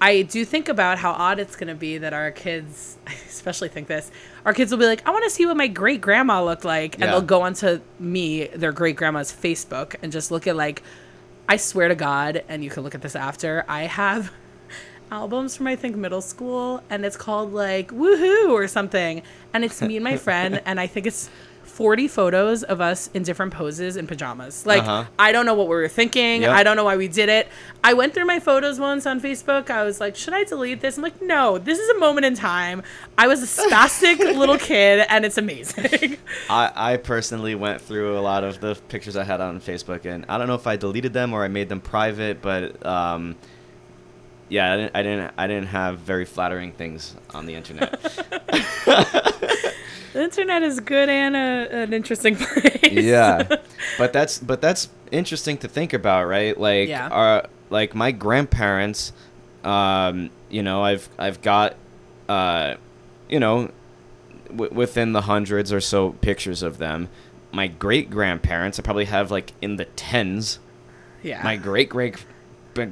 [0.00, 3.68] I do think about how odd it's going to be that our kids, I especially
[3.68, 4.10] think this,
[4.44, 6.94] our kids will be like, I want to see what my great grandma looked like.
[6.96, 7.10] And Yeah.
[7.12, 10.82] they'll go onto me, their great grandma's Facebook, and just look at like,
[11.48, 14.30] I swear to God, and you can look at this after, I have
[15.10, 19.22] albums from I think middle school, and it's called like Woohoo or something.
[19.54, 21.30] And it's me and my friend, and I think it's
[21.74, 24.64] 40 photos of us in different poses in pajamas.
[24.64, 25.06] Like, Uh-huh.
[25.18, 26.42] I don't know what we were thinking.
[26.42, 26.52] Yep.
[26.54, 27.48] I don't know why we did it.
[27.82, 29.70] I went through my photos once on Facebook.
[29.70, 30.96] I was like, should I delete this?
[30.96, 32.84] I'm like, no, this is a moment in time.
[33.18, 36.16] I was a spastic little kid, and it's amazing.
[36.48, 40.24] I, I personally went through a lot of the pictures I had on Facebook, and
[40.28, 43.34] I don't know if I deleted them or I made them private, but um,
[44.48, 47.90] yeah, I didn't, I didn't I didn't have very flattering things on the internet.
[50.14, 52.80] the internet is good and a, an interesting place.
[52.92, 53.42] yeah,
[53.98, 56.58] but that's but that's interesting to think about, right?
[56.58, 57.08] Like, Yeah.
[57.08, 59.12] our like my grandparents,
[59.64, 61.76] um, you know, I've I've got,
[62.28, 62.74] uh,
[63.28, 63.70] you know,
[64.48, 67.08] w- within the hundreds or so pictures of them.
[67.52, 70.58] My great grandparents, I probably have like in the tens.
[71.22, 71.40] yeah.
[71.44, 72.16] My great great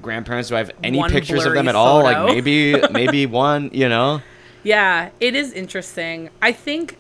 [0.01, 2.03] grandparents, do I have any One pictures of them at all?
[2.03, 4.23] Like maybe maybe one, you know?
[4.63, 6.31] Yeah, it is interesting.
[6.41, 6.97] I think,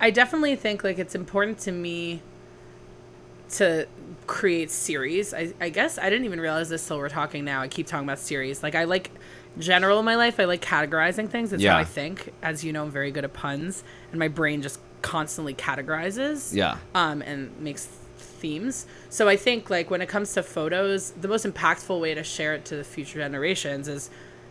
[0.00, 2.22] I definitely think like it's important to me
[3.50, 3.86] to
[4.26, 5.32] create series.
[5.32, 7.62] I, I guess I didn't even realize this till we're talking now.
[7.62, 8.62] I keep talking about series.
[8.62, 9.10] Like I like
[9.58, 10.38] general in my life.
[10.40, 11.52] I like categorizing things.
[11.52, 12.32] It's how I think.
[12.42, 16.54] As you know, I'm very good at puns, and my brain just constantly categorizes.
[16.54, 16.78] Yeah.
[16.94, 18.86] Um, and makes themes.
[19.08, 22.54] So I think like when it comes to photos, the most impactful way to share
[22.54, 24.10] it to the future generations is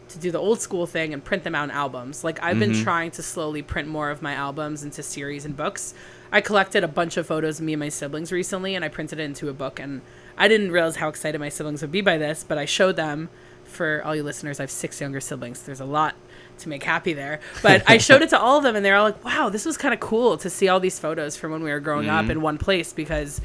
[0.09, 2.23] to do the old school thing and print them out in albums.
[2.23, 5.93] Like I've been trying to slowly print more of my albums into series and books.
[6.31, 9.19] I collected a bunch of photos of me and my siblings recently and I printed
[9.19, 10.01] it into a book and
[10.37, 13.29] I didn't realize how excited my siblings would be by this, but I showed them
[13.63, 15.63] for all you listeners, I have six younger siblings.
[15.63, 16.13] There's a lot
[16.59, 17.39] to make happy there.
[17.63, 19.75] But I showed it to all of them and they're all like, Wow, this was
[19.77, 22.57] kinda cool to see all these photos from when we were growing up in one
[22.57, 23.41] place because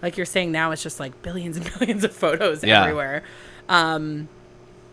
[0.00, 2.82] like you're saying now it's just like billions and billions of photos Yeah.
[2.82, 3.24] everywhere.
[3.68, 4.28] Um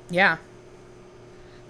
[0.09, 0.37] yeah.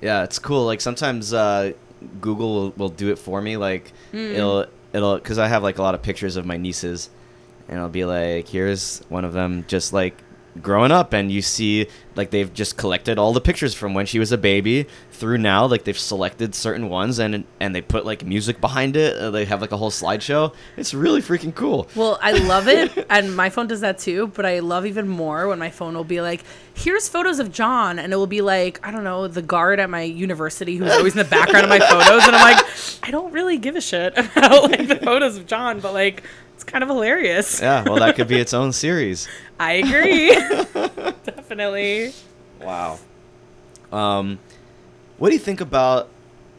[0.02, 0.66] Yeah, it's cool.
[0.66, 1.74] Like sometimes uh,
[2.20, 3.58] Google will, will do it for me.
[3.58, 4.18] Like Hmm.
[4.18, 7.10] it'll it'll because I have like a lot of pictures of my nieces,
[7.68, 10.18] and it'll be like, here's one of them just like
[10.62, 14.20] growing up, and you see like they've just collected all the pictures from when she
[14.20, 14.88] was a baby
[15.22, 15.68] through now.
[15.68, 19.16] Like they've selected certain ones and and they put like music behind it.
[19.16, 20.54] Uh, they have like a whole slideshow.
[20.76, 21.88] It's really freaking cool.
[21.96, 24.28] Well, I love it, and my phone does that too.
[24.28, 28.00] But I love even more when my phone will be like, "Here's photos of John,"
[28.00, 31.14] and it will be like, I don't know, the guard at my university who's always
[31.14, 32.66] in the background of my photos, and I'm like,
[33.04, 36.24] I don't really give a shit about like the photos of John, but like,
[36.56, 37.62] it's kind of hilarious.
[37.62, 39.28] Yeah, well, that could be its own series.
[39.60, 40.34] I agree,
[41.24, 42.14] definitely.
[42.60, 42.98] Wow.
[43.92, 44.40] Um,
[45.22, 46.10] what do you think about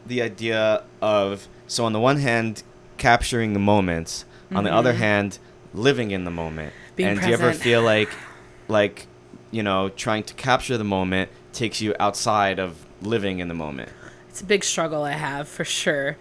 [0.05, 2.63] the idea of so on the one hand
[2.97, 4.23] capturing the moments,
[4.53, 5.37] on the other hand
[5.73, 6.71] living in the moment?
[6.71, 6.95] Mm-hmm.
[6.95, 8.07] Being and do you ever feel like
[8.69, 9.07] like
[9.51, 13.89] you know trying to capture the moment takes you outside of living in the moment?
[14.29, 16.15] it's a big struggle I have for sure.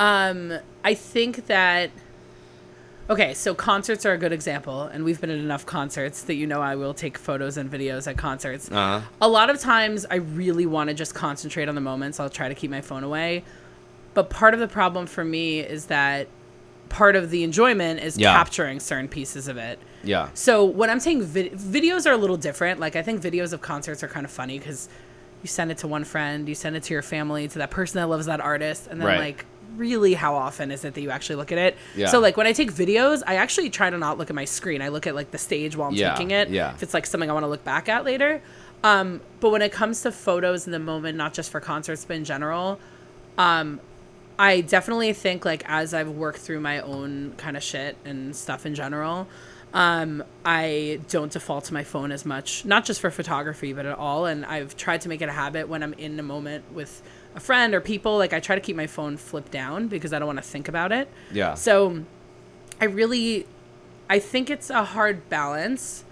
[0.00, 1.92] Um, I think that
[3.10, 6.46] okay, so concerts are a good example, and we've been at enough concerts that you
[6.46, 8.70] know I will take photos and videos at concerts.
[8.70, 9.00] Uh-huh.
[9.20, 12.18] A lot of times, I really want to just concentrate on the moments.
[12.20, 13.44] I'll try to keep my phone away,
[14.14, 16.28] but part of the problem for me is that
[16.88, 18.32] part of the enjoyment is Yeah.
[18.36, 19.78] capturing certain pieces of it.
[20.04, 20.28] Yeah.
[20.34, 22.78] So when I'm saying vid- videos are a little different.
[22.78, 24.88] Like I think videos of concerts are kind of funny because
[25.42, 27.98] you send it to one friend, you send it to your family, to that person
[28.00, 29.18] that loves that artist, and then Right.
[29.18, 29.44] like
[29.76, 31.76] really how often is it that you actually look at it?
[31.96, 32.08] Yeah.
[32.08, 34.82] So like when I take videos, I actually try to not look at my screen.
[34.82, 36.48] I look at like the stage while I'm Yeah, taking it.
[36.50, 36.74] yeah.
[36.74, 38.42] If it's like something I want to look back at later.
[38.82, 42.16] Um, but when it comes to photos in the moment, not just for concerts but
[42.16, 42.78] in general,
[43.38, 43.80] um,
[44.38, 48.66] I definitely think like as I've worked through my own kind of shit and stuff
[48.66, 49.26] in general,
[49.72, 53.96] um, I don't default to my phone as much, not just for photography, but at
[53.98, 54.26] all.
[54.26, 57.02] And I've tried to make it a habit when I'm in a moment with
[57.34, 58.18] a friend or people.
[58.18, 60.68] Like I try to keep my phone flipped down because I don't want to think
[60.68, 61.08] about it.
[61.32, 61.54] Yeah.
[61.54, 62.04] So
[62.80, 63.46] I really,
[64.08, 66.04] I think it's a hard balance.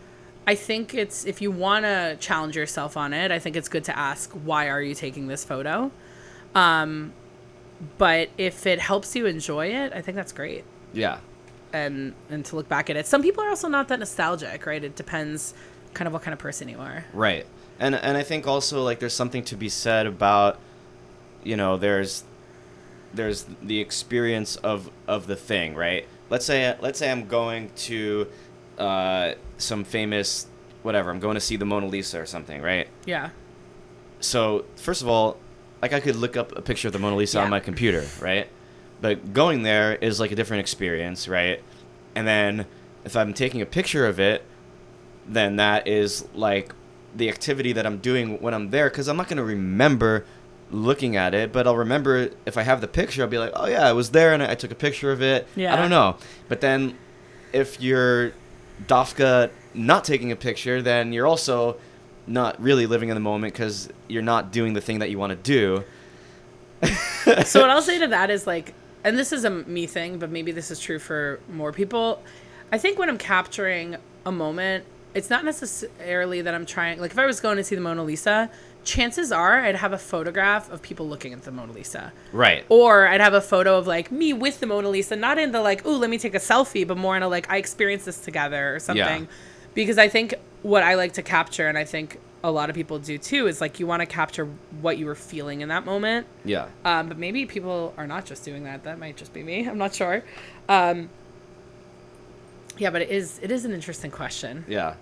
[0.46, 3.84] I think it's if you want to challenge yourself on it, I think it's good
[3.84, 5.92] to ask why are you taking this photo.
[6.54, 7.12] Um,
[7.98, 10.64] but if it helps you enjoy it, I think that's great.
[10.92, 11.18] yeah.
[11.74, 14.84] And and to look back at it, some people are also not that nostalgic, right?
[14.84, 15.54] It depends,
[15.94, 17.06] kind of what kind of person you are.
[17.14, 17.46] Right.
[17.80, 20.58] And and I think also like there's something to be said about
[21.44, 22.24] you know, there's
[23.14, 26.06] there's the experience of of the thing, right?
[26.30, 28.26] Let's say let's say I'm going to
[28.78, 30.46] uh some famous
[30.82, 32.88] whatever, I'm going to see the Mona Lisa or something, right?
[33.06, 33.30] Yeah.
[34.20, 35.38] So, first of all,
[35.80, 37.44] like I could look up a picture of the Mona Lisa Yeah.
[37.44, 38.48] on my computer, right?
[39.00, 41.62] But going there is like a different experience, right?
[42.14, 42.66] And then
[43.04, 44.44] if I'm taking a picture of it,
[45.26, 46.72] then that is like
[47.14, 50.24] the activity that I'm doing when I'm there because I'm not going to remember
[50.72, 53.66] looking at it, but I'll remember if I have the picture, I'll be like, oh
[53.66, 55.46] yeah, I was there and I took a picture of it.
[55.54, 55.72] Yeah.
[55.72, 56.16] I don't know.
[56.48, 56.98] But then
[57.52, 58.32] if you're
[58.86, 61.76] Dafka not taking a picture, then you're also
[62.26, 65.30] not really living in the moment because you're not doing the thing that you want
[65.30, 65.84] to do.
[67.44, 70.30] so what I'll say to that is like, and this is a me thing, but
[70.30, 72.22] maybe this is true for more people.
[72.70, 77.00] I think when I'm capturing a moment, it's not necessarily that I'm trying.
[77.00, 78.50] Like if I was going to see the Mona Lisa,
[78.84, 82.12] chances are I'd have a photograph of people looking at the Mona Lisa.
[82.32, 82.64] Right.
[82.68, 85.60] Or I'd have a photo of like me with the Mona Lisa, not in the
[85.60, 88.18] like, ooh, let me take a selfie, but more in a like, I experienced this
[88.18, 89.28] together or something.
[89.74, 92.98] Because I think what I like to capture, and I think a lot of people
[92.98, 94.46] do too, is like you want to capture
[94.80, 96.26] what you were feeling in that moment.
[96.44, 96.68] Yeah.
[96.84, 98.84] Um, but maybe people are not just doing that.
[98.84, 99.66] That might just be me.
[99.66, 100.22] I'm not sure.
[100.68, 101.08] Um,
[102.78, 104.64] yeah, but it is it is an interesting question.
[104.68, 104.94] Yeah.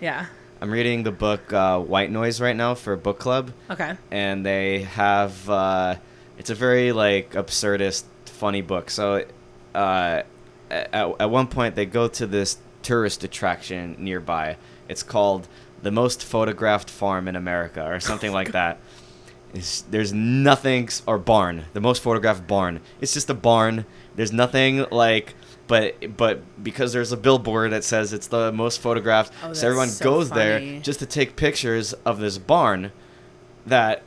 [0.00, 0.26] Yeah.
[0.60, 3.52] I'm reading the book uh, White Noise right now for book club.
[3.70, 3.96] Okay.
[4.10, 5.96] and they have uh,
[6.36, 8.90] it's a very like absurdist funny book.
[8.90, 9.24] So
[9.74, 10.22] uh,
[10.70, 14.56] at, at one point they go to this tourist attraction nearby.
[14.88, 15.46] It's called
[15.82, 18.78] the most photographed farm in america or something like that.
[19.54, 22.80] It's, there's nothing or barn the most photographed barn.
[23.00, 23.86] It's just a barn.
[24.16, 25.34] There's nothing like
[25.68, 29.88] but but because there's a billboard that says it's the most photographed Oh, so everyone
[29.88, 30.40] so goes funny.
[30.40, 32.90] there just to take pictures of this barn
[33.66, 34.02] that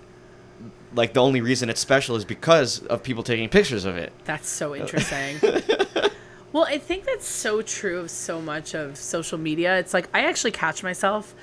[0.94, 4.12] like the only reason it's special is because of people taking pictures of it.
[4.26, 5.38] That's so interesting.
[6.52, 9.78] well, I think that's so true of so much of social media.
[9.80, 11.34] It's like I actually catch myself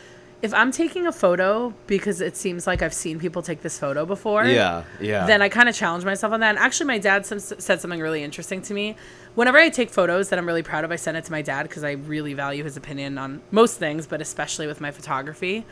[0.41, 4.07] if I'm taking a photo because it seems like I've seen people take this photo
[4.07, 4.45] before.
[4.45, 5.27] Yeah, yeah.
[5.27, 6.51] Then I kind of challenge myself on that.
[6.51, 8.95] And actually, my dad some, said something really interesting to me.
[9.35, 11.65] Whenever I take photos that I'm really proud of, I send it to my dad
[11.65, 15.65] because I really value his opinion on most things, but especially with my photography.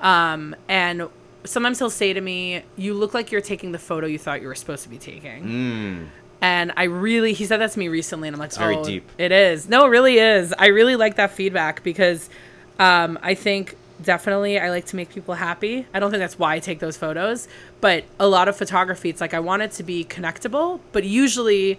[0.00, 1.08] Um, and
[1.44, 4.48] sometimes he'll say to me, "You look like you're taking the photo you thought you
[4.48, 6.06] were supposed to be taking." Mm,
[6.42, 9.08] And I really, he said that to me recently, and I'm like, very oh, deep.
[9.18, 9.68] It is.
[9.68, 10.54] No, it really is.
[10.58, 12.30] I really like that feedback because
[12.78, 15.86] um, I think definitely I like to make people happy.
[15.94, 17.48] I don't think that's why I take those photos,
[17.80, 21.78] but a lot of photography, it's like I want it to be connectable, but usually.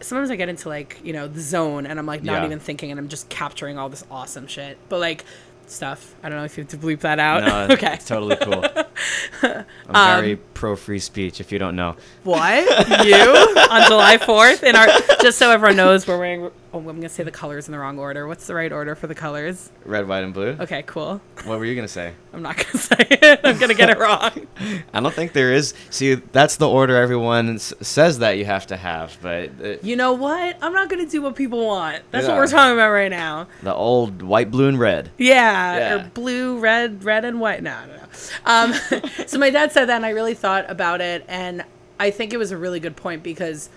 [0.00, 2.46] Sometimes I get into like, you know, the zone and I'm like not Yeah.
[2.46, 4.76] even thinking and I'm just capturing all this awesome shit.
[4.90, 5.24] But like
[5.66, 7.42] stuff, I don't know if you have to bleep that out.
[7.42, 7.94] no, okay.
[7.94, 8.64] it's totally cool.
[9.42, 11.40] I'm Um, very pro free speech.
[11.40, 12.64] If you don't know, What?
[13.06, 14.86] You on July 4th in our
[15.22, 17.98] just so everyone knows we're wearing oh, I'm to say the colors in the wrong
[17.98, 18.26] order.
[18.26, 19.70] What's the right order for the colors?
[19.84, 20.56] red, white, and blue.
[20.60, 21.20] Okay, cool.
[21.44, 22.12] What were you gonna say?
[22.34, 23.40] I'm not going to say it.
[23.44, 24.48] I'm going to get it wrong.
[24.92, 25.72] I don't think there is.
[25.90, 29.94] See, that's the order everyone s- says that you have to have, but uh, You
[29.94, 30.56] know what?
[30.60, 32.02] I'm not going to do what people want.
[32.10, 33.46] That's what we're talking about right now.
[33.62, 35.12] the old white, blue, and red.
[35.16, 35.94] Yeah, Yeah.
[36.06, 37.62] or blue, red, red and white.
[37.62, 38.02] No, no, no.
[38.46, 38.74] Um,
[39.28, 41.64] so my dad said that, and I really thought about it, and
[42.00, 43.68] I think it was a really good point because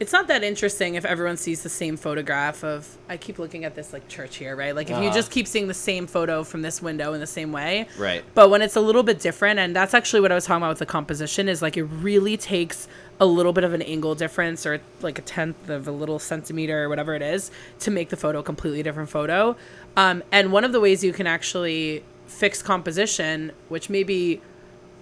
[0.00, 3.74] it's not that interesting if everyone sees the same photograph of I keep looking at
[3.74, 4.74] this like church here, right?
[4.74, 5.14] Like if you Uh-huh.
[5.14, 7.86] just keep seeing the same photo from this window in the same way.
[7.98, 8.24] Right.
[8.34, 10.70] But when it's a little bit different and that's actually what I was talking about
[10.70, 12.88] with the composition is like it really takes
[13.20, 16.84] a little bit of an angle difference or like a tenth of a little centimeter
[16.84, 19.54] or whatever it is to make the photo a completely different photo.
[19.98, 24.40] Um, and one of the ways you can actually fix composition, which may be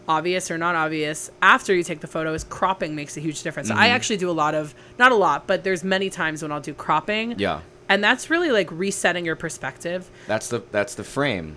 [0.09, 3.69] obvious or not obvious after you take the photo is cropping makes a huge difference.
[3.69, 3.79] Mm-hmm.
[3.79, 6.61] I actually do a lot of not a lot, but there's many times when I'll
[6.61, 7.39] do cropping.
[7.39, 7.61] Yeah.
[7.89, 10.11] And that's really like resetting your perspective.
[10.27, 11.57] That's the that's the frame.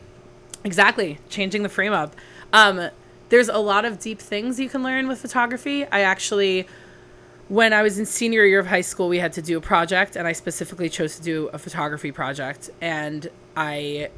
[0.63, 2.15] Exactly, changing the frame up.
[2.53, 2.89] Um,
[3.29, 5.85] there's a lot of deep things you can learn with photography.
[5.85, 6.67] I actually,
[7.47, 10.15] when I was in senior year of high school, we had to do a project,
[10.15, 12.69] and I specifically chose to do a photography project.
[12.79, 14.09] And I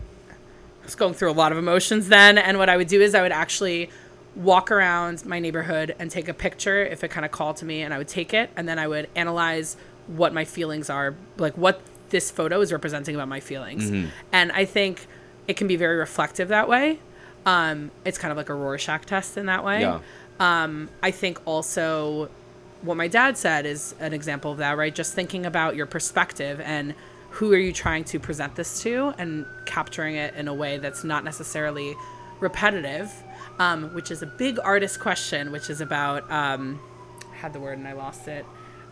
[0.84, 2.38] was going through a lot of emotions then.
[2.38, 3.90] And what I would do is I would actually
[4.36, 7.82] walk around my neighborhood and take a picture if it kind of called to me,
[7.82, 11.58] and I would take it, and then I would analyze what my feelings are, like
[11.58, 13.90] what this photo is representing about my feelings.
[14.32, 15.08] And I think
[15.48, 17.00] it can be very reflective that way.
[17.46, 19.82] Um, it's kind of like a Rorschach test in that way.
[19.82, 20.00] Yeah.
[20.40, 22.30] Um, I think also
[22.82, 24.94] what my dad said is an example of that, right?
[24.94, 26.96] Just thinking about your perspective and
[27.32, 31.04] who are you trying to present this to and capturing it in a way that's
[31.04, 31.96] not necessarily
[32.40, 33.12] repetitive,
[33.60, 36.80] um, which is a big artist question, which is about, um,
[37.32, 38.46] I had the word and I lost it,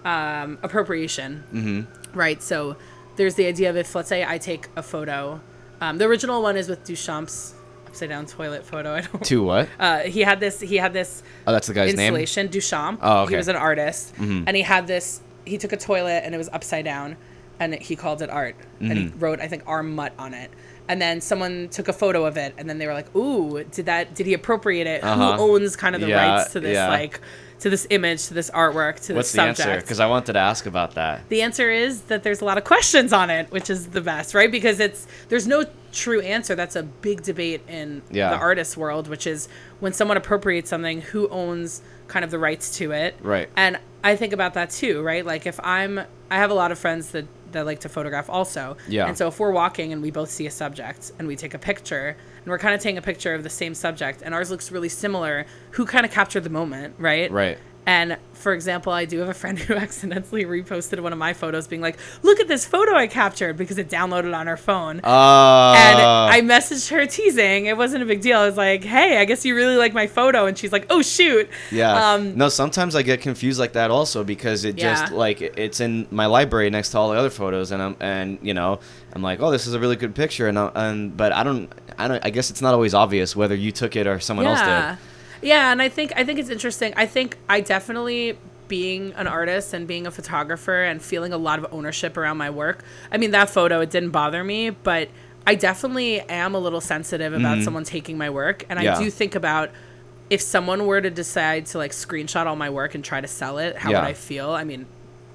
[0.06, 1.43] um, appropriation.
[1.54, 2.17] Mm-hmm.
[2.17, 2.41] Right.
[2.41, 2.76] So
[3.15, 5.41] there's the idea of if, let's say, I take a photo,
[5.80, 7.56] um, the original one is with Duchamp's
[7.88, 8.93] upside down toilet photo.
[8.93, 9.24] I don't.
[9.26, 9.67] To what?
[9.80, 10.60] Uh, he had this.
[10.60, 12.13] He had this Oh, that's the guy's name.
[12.13, 13.00] installation, Duchamp.
[13.02, 13.32] Oh, okay.
[13.34, 15.21] He was an artist, and he had this.
[15.43, 17.17] He took a toilet and it was upside down,
[17.60, 19.82] and he called it art, and he wrote, I think, "R.
[19.82, 20.52] Mutt" on it.
[20.91, 23.86] And then someone took a photo of it, and then they were like, "Ooh, did
[23.86, 24.13] that?
[24.13, 25.01] Did he appropriate it?
[25.01, 25.38] Uh-huh.
[25.38, 26.89] Who owns kind of the Yeah, rights to this, yeah.
[26.89, 27.21] like,
[27.62, 29.63] to this image, to this artwork, to What's this the answer?
[29.63, 31.21] subject?" Because I wanted to ask about that.
[31.30, 34.34] The answer is that there's a lot of questions on it, which is the best,
[34.34, 34.51] right?
[34.51, 36.56] Because it's there's no true answer.
[36.56, 38.32] That's a big debate in Yeah.
[38.32, 39.47] the artist world, which is
[39.80, 43.15] when someone appropriates something, who owns kind of the rights to it.
[43.21, 43.47] Right.
[43.56, 45.25] And I think about that too, right?
[45.25, 48.77] Like if I'm I have a lot of friends that that like to photograph also.
[48.87, 49.07] Yeah.
[49.07, 51.59] And so if we're walking and we both see a subject and we take a
[51.59, 54.71] picture and we're kind of taking a picture of the same subject and ours looks
[54.71, 57.31] really similar, who kind of captured the moment, right?
[57.31, 57.57] Right.
[57.86, 61.67] And for example, I do have a friend who accidentally reposted one of my photos
[61.67, 65.02] being like, look at this photo I captured because it downloaded on her phone.
[65.04, 65.74] Oh.
[65.76, 67.65] and I messaged her teasing.
[67.65, 68.39] It wasn't a big deal.
[68.39, 70.46] I was like, hey, I guess you really like my photo.
[70.46, 71.50] And she's like, oh, shoot.
[71.72, 72.13] Yeah.
[72.13, 76.08] Um, no, sometimes I get confused like that also because it just like it's in
[76.12, 78.80] my library next to all the other photos, and I'm and you know
[79.13, 81.72] I'm like, oh, this is a really good picture, and I, and but I don't
[81.98, 84.60] I don't I guess it's not always obvious whether you took it or someone else
[84.60, 84.98] did.
[85.41, 85.71] Yeah.
[85.71, 86.93] And I think, I think it's interesting.
[86.95, 91.60] I think I definitely, being an artist and being a photographer and feeling a lot
[91.60, 92.86] of ownership around my work.
[93.12, 95.10] I mean, that photo, it didn't bother me, but
[95.45, 97.65] I definitely am a little sensitive about mm-hmm.
[97.65, 98.63] someone taking my work.
[98.69, 98.82] And.
[98.82, 98.95] Yeah.
[98.95, 99.71] I do think about
[100.30, 103.58] if someone were to decide to like screenshot all my work and try to sell
[103.58, 103.99] it, how Yeah.
[103.99, 104.51] would I feel?
[104.51, 104.86] I mean,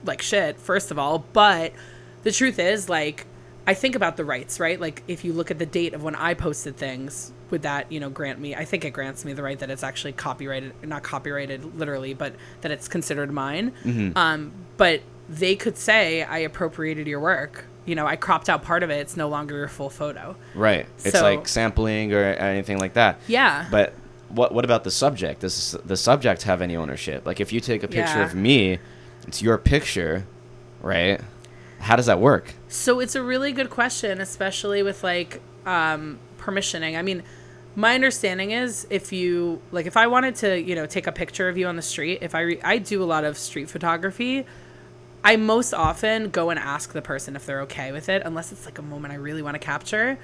[0.03, 1.27] like shit, first of all.
[1.35, 1.75] But
[2.23, 3.27] the truth is, like,
[3.67, 4.81] I think about the rights, right?
[4.81, 7.99] Like, if you look at the date of when I posted things, would that, you
[7.99, 8.55] know, grant me?
[8.55, 12.35] I think it grants me the right that it's actually copyrighted, not copyrighted literally, but
[12.61, 13.73] that it's considered mine.
[13.85, 14.17] Mm-hmm.
[14.17, 17.65] Um, but they could say I appropriated your work.
[17.85, 18.99] You know, I cropped out part of it.
[19.01, 20.37] It's no longer your full photo.
[20.55, 20.87] Right.
[21.05, 23.21] It's like sampling or anything like that.
[23.29, 23.67] Yeah.
[23.71, 23.95] But
[24.29, 25.41] what what about the subject?
[25.41, 27.25] Does the subject have any ownership?
[27.27, 28.27] Like if you take a picture Yeah.
[28.27, 28.79] of me,
[29.27, 30.27] it's your picture,
[30.83, 31.21] right?
[31.79, 32.55] How does that work?
[32.69, 36.99] So it's a really good question, especially with like um, permissioning.
[36.99, 37.23] I mean,
[37.75, 41.49] my understanding is if you like, if I wanted to, you know, take a picture
[41.49, 44.47] of you on the street, if I re- I do a lot of street photography,
[45.23, 48.65] I most often go and ask the person if they're okay with it, unless it's
[48.65, 50.19] like a moment I really want to capture.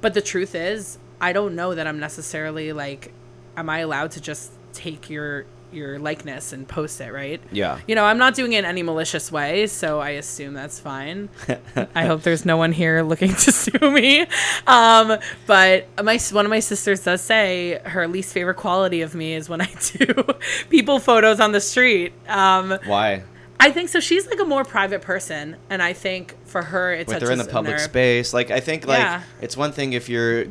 [0.00, 3.12] But the truth is, I don't know that I'm necessarily like,
[3.56, 7.40] am I allowed to just take your your likeness and post it, right?
[7.52, 7.78] Yeah.
[7.86, 11.28] You know, I'm not doing it in any malicious way, so I assume that's fine.
[11.94, 14.26] I hope there's no one here looking to sue me.
[14.66, 19.34] Um, but my one of my sisters does say her least favorite quality of me
[19.34, 20.24] is when I do
[20.70, 22.12] people photos on the street.
[22.28, 23.22] Um, Why?
[23.60, 23.98] I think so.
[24.00, 27.38] She's like a more private person, and I think for her, it's Like they're in
[27.38, 28.32] the public their, space.
[28.32, 29.22] Like I think like Yeah.
[29.40, 30.46] it's one thing if you're,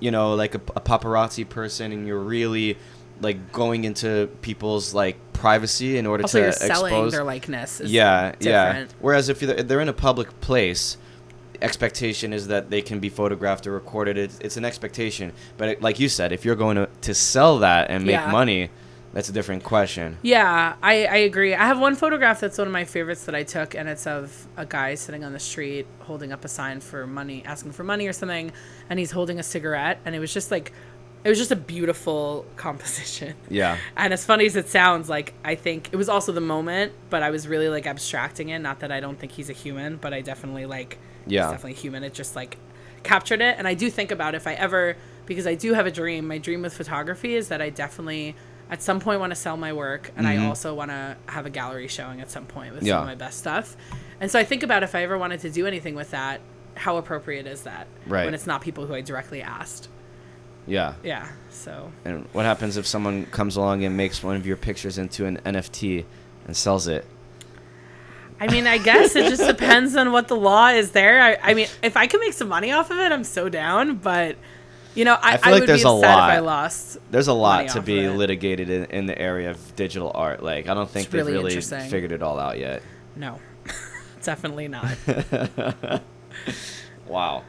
[0.00, 2.78] you know, like a, a paparazzi person and you're really
[3.22, 7.12] like going into people's like privacy in order Also, to you're selling expose.
[7.12, 7.80] their likeness.
[7.80, 8.86] is yeah, yeah.
[9.00, 10.96] Whereas if you're, they're in a public place,
[11.60, 14.18] expectation is that they can be photographed or recorded.
[14.18, 15.32] It's, it's an expectation.
[15.56, 18.30] But it, like you said, if you're going to, to sell that and make Yeah.
[18.30, 18.70] money,
[19.12, 20.16] that's a different question.
[20.22, 21.54] Yeah, I, I agree.
[21.54, 24.48] I have one photograph that's one of my favorites that I took, and it's of
[24.56, 28.06] a guy sitting on the street holding up a sign for money, asking for money
[28.06, 28.52] or something,
[28.88, 30.72] and he's holding a cigarette, and it was just like,
[31.24, 33.34] it was just a beautiful composition.
[33.48, 33.76] Yeah.
[33.96, 37.22] And as funny as it sounds, like I think it was also the moment, but
[37.22, 38.58] I was really like abstracting it.
[38.60, 41.42] Not that I don't think he's a human, but I definitely like Yeah.
[41.44, 42.02] he's definitely human.
[42.04, 42.56] It just like
[43.02, 43.56] captured it.
[43.58, 44.96] And I do think about if I ever
[45.26, 46.26] because I do have a dream.
[46.26, 48.34] My dream with photography is that I definitely
[48.70, 51.50] at some point want to sell my work and I also want to have a
[51.50, 52.86] gallery showing at some point with Mm-hmm.
[52.88, 52.94] Yeah.
[52.94, 53.76] some of my best stuff.
[54.20, 56.40] And so I think about if I ever wanted to do anything with that,
[56.74, 57.86] how appropriate is that?
[58.06, 58.24] Right.
[58.24, 59.88] When it's not people who I directly asked.
[60.66, 60.94] Yeah.
[61.02, 61.28] Yeah.
[61.50, 65.26] So And what happens if someone comes along and makes one of your pictures into
[65.26, 66.04] an NFT
[66.46, 67.04] and sells it?
[68.40, 71.22] I mean, I guess it just depends on what the law is there.
[71.22, 73.96] I, I mean, if I can make some money off of it, I'm so down.
[73.96, 74.36] But
[74.96, 76.98] you know, I, I I, like would there's be a upset if I lost.
[77.10, 80.42] There's a lot to be litigated in, in the area of digital art.
[80.42, 82.82] Like I don't think It's they've really really figured it all out yet.
[83.14, 83.38] No,
[84.22, 84.96] definitely not.
[87.12, 87.44] Wow.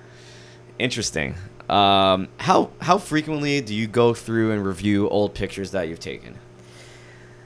[0.78, 1.36] Interesting.
[1.70, 6.38] Um, how how frequently do you go through and review old pictures that you've taken?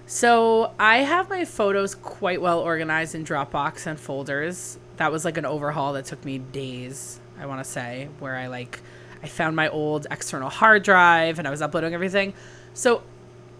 [0.09, 4.80] So I have my photos quite well organized in Dropbox and folders.
[4.95, 7.20] That was like an overhaul that took me days.
[7.39, 8.80] I want to say where I like
[9.22, 12.34] I found my old external hard drive and I was uploading everything.
[12.74, 13.03] So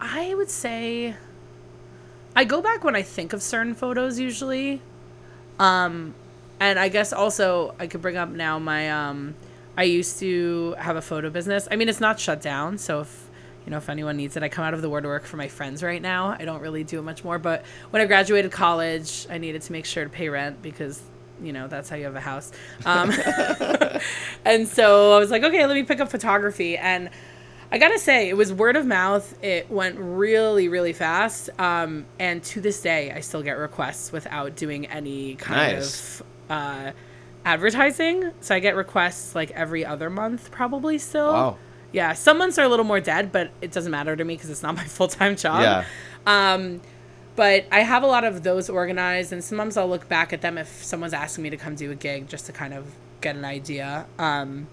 [0.00, 1.14] I would say
[2.34, 4.80] I go back when I think of certain photos usually.
[5.58, 6.14] Um
[6.60, 9.34] and I guess also I could bring up now my um
[9.78, 11.68] I used to have a photo business.
[11.70, 13.30] I mean it's not shut down, so if
[13.64, 15.48] you know if anyone needs it, I come out of the word work for my
[15.48, 16.36] friends right now.
[16.38, 19.72] I don't really do it much more, but when I graduated college, I needed to
[19.72, 21.00] make sure to pay rent because
[21.40, 22.50] you know that's how you have a house.
[22.84, 23.12] Um,
[24.44, 27.08] and so I was like, okay, let me pick up photography and
[27.70, 29.32] I gotta say, it was word of mouth.
[29.44, 31.50] It went really, really fast.
[31.58, 36.20] Um, and to this day, I still get requests without doing any kind Nice.
[36.20, 36.90] of uh,
[37.48, 38.32] advertising.
[38.40, 41.32] So I get requests like every other month, probably still.
[41.32, 41.58] Wow.
[41.92, 44.50] Yeah, some months are a little more dead, but it doesn't matter to me because
[44.50, 45.62] it's not my full time job.
[45.62, 45.84] Yeah.
[46.26, 46.82] Um,
[47.36, 50.58] but I have a lot of those organized, and sometimes I'll look back at them
[50.58, 53.44] if someone's asking me to come do a gig just to kind of get an
[53.44, 54.06] idea.
[54.18, 54.66] Um,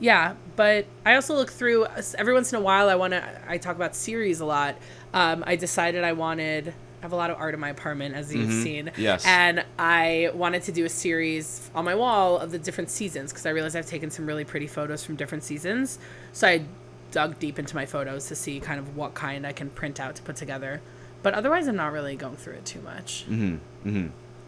[0.00, 1.86] yeah, but I also look through
[2.18, 2.88] every once in a while.
[2.90, 3.40] I want to.
[3.48, 4.76] I talk about series a lot.
[5.14, 6.74] Um, I decided I wanted.
[7.00, 8.90] I have a lot of art in my apartment, as you've seen.
[8.96, 9.24] Yes.
[9.24, 13.46] And I wanted to do a series on my wall of the different seasons because
[13.46, 15.98] I realized I've taken some really pretty photos from different seasons.
[16.32, 16.64] So I
[17.10, 20.16] dug deep into my photos to see kind of what kind I can print out
[20.16, 20.80] to put together.
[21.22, 23.26] But otherwise, I'm not really going through it too much.
[23.28, 23.88] Mm-hmm.
[23.88, 24.06] Mm-hmm.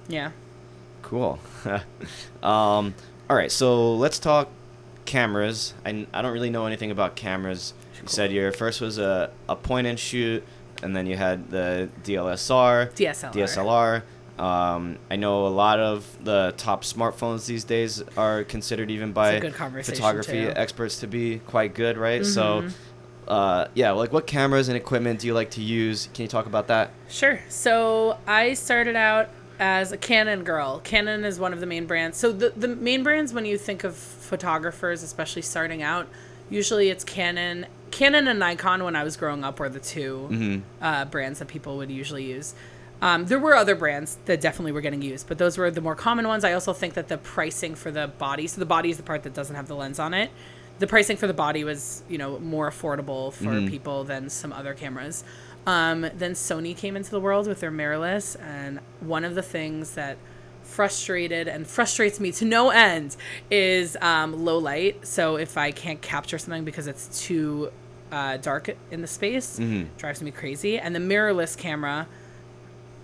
[0.08, 0.32] Yeah.
[1.02, 1.38] Cool.
[2.42, 2.94] um,
[3.28, 4.48] all right, so let's talk
[5.06, 5.74] cameras.
[5.84, 7.74] I, I don't really know anything about cameras.
[8.02, 10.44] You said your first was a, a point and shoot,
[10.82, 13.32] and then you had the DLSR, DSLR.
[13.32, 14.02] DSLR.
[14.42, 19.38] Um, I know a lot of the top smartphones these days are considered even by
[19.38, 20.38] photography too.
[20.48, 20.58] Mm-hmm.
[20.58, 22.24] experts to be quite good, right?
[22.24, 22.66] So,
[23.28, 26.08] uh, yeah, like what cameras and equipment do you like to use?
[26.14, 26.90] Can you talk about that?
[27.10, 27.38] Sure.
[27.50, 29.28] So I started out
[29.58, 30.80] as a Canon girl.
[30.80, 32.16] Canon is one of the main brands.
[32.16, 36.08] So the the main brands when you think of photographers, especially starting out,
[36.48, 37.66] usually it's Canon.
[37.90, 41.76] Canon and Nikon when I was growing up were the 2 uh, brands that people
[41.78, 42.54] would usually use.
[43.02, 45.94] Um, there were other brands that definitely were getting used, but those were the more
[45.94, 46.44] common ones.
[46.44, 49.22] I also think that the pricing for the body, so the body is the part
[49.22, 50.30] that doesn't have the lens on it.
[50.80, 54.74] The pricing for the body was, you know, more affordable for people than some other
[54.74, 55.24] cameras.
[55.66, 59.92] Um, then Sony came into the world with their mirrorless, and one of the things
[59.92, 60.16] that
[60.62, 63.16] frustrated and frustrates me to no end
[63.50, 65.06] is um, low light.
[65.06, 67.72] So if I can't capture something because it's too
[68.12, 69.60] uh, dark in the space,
[69.98, 70.78] drives me crazy.
[70.78, 72.06] And the mirrorless camera,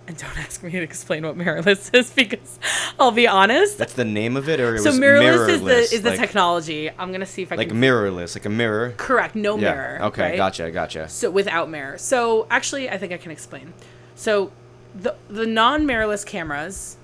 [0.07, 2.59] and don't ask me to explain what mirrorless is because
[2.99, 3.77] I'll be honest.
[3.77, 6.09] That's the name of it, or it So was mirrorless, is the mirrorless, is the
[6.11, 6.89] like- technology.
[6.97, 8.93] I'm gonna see if I can like can mirrorless, like a mirror.
[8.97, 9.35] correct.
[9.35, 9.73] No Yeah.
[9.73, 9.99] mirror.
[10.03, 10.37] Okay, right?
[10.37, 11.09] gotcha, gotcha.
[11.09, 11.97] So without mirror.
[11.97, 13.73] So actually, I think I can explain.
[14.15, 14.51] So
[14.95, 16.97] the the non mirrorless cameras,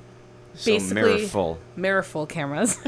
[0.56, 1.60] So basically mirrorful.
[1.76, 2.78] mirrorful cameras.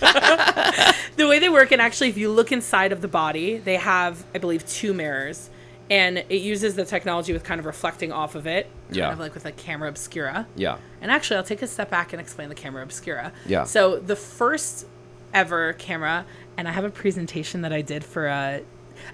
[1.16, 4.24] the way they work, and actually, if you look inside of the body, they have,
[4.34, 5.50] I believe, two mirrors,
[5.90, 9.12] and it uses the technology with kind of reflecting off of it, kind Yeah.
[9.12, 10.46] of like with a camera obscura.
[10.54, 10.76] Yeah.
[11.00, 13.32] And actually, I'll take a step back and explain the camera obscura.
[13.46, 13.64] Yeah.
[13.64, 14.86] So the first
[15.34, 16.24] ever camera,
[16.56, 18.62] and I have a presentation that I did for a.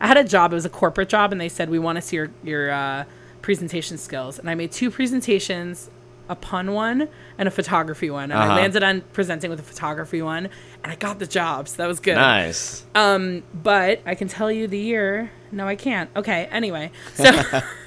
[0.01, 0.53] I had a job.
[0.53, 3.05] It was a corporate job, and they said we want to see your your uh,
[3.43, 4.39] presentation skills.
[4.39, 5.91] And I made two presentations
[6.27, 7.07] a pun one
[7.37, 8.53] and a photography one, and Uh-huh.
[8.53, 10.49] I landed on presenting with a photography one,
[10.85, 12.17] and I got the job, so that was good.
[12.17, 12.85] Nice.
[12.95, 15.33] Um, but I can tell you the year.
[15.51, 16.11] No, I can't.
[16.15, 16.93] Okay, anyway.
[17.15, 17.25] So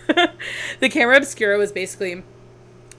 [0.79, 2.23] the camera obscura was basically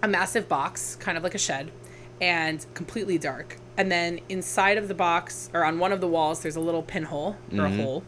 [0.00, 1.72] a massive box, kind of like a shed,
[2.20, 3.56] and completely dark.
[3.76, 6.82] And then inside of the box, or on one of the walls, there's a little
[6.82, 8.04] pinhole or a hole.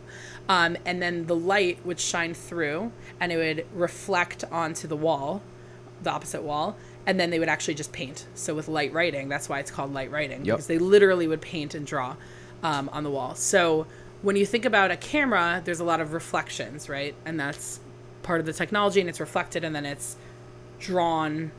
[0.48, 5.42] Um, and then the light would shine through and it would reflect onto the wall,
[6.02, 6.76] the opposite wall.
[7.06, 8.26] And then they would actually just paint.
[8.34, 10.44] So with light writing, that's why it's called light writing.
[10.44, 10.56] Yep.
[10.56, 12.16] Because they literally would paint and draw
[12.62, 13.34] um, on the wall.
[13.34, 13.86] So
[14.22, 17.14] when you think about a camera, there's a lot of reflections, right?
[17.24, 17.80] And that's
[18.22, 20.16] part of the technology, and it's reflected, and then it's
[20.78, 21.50] drawn.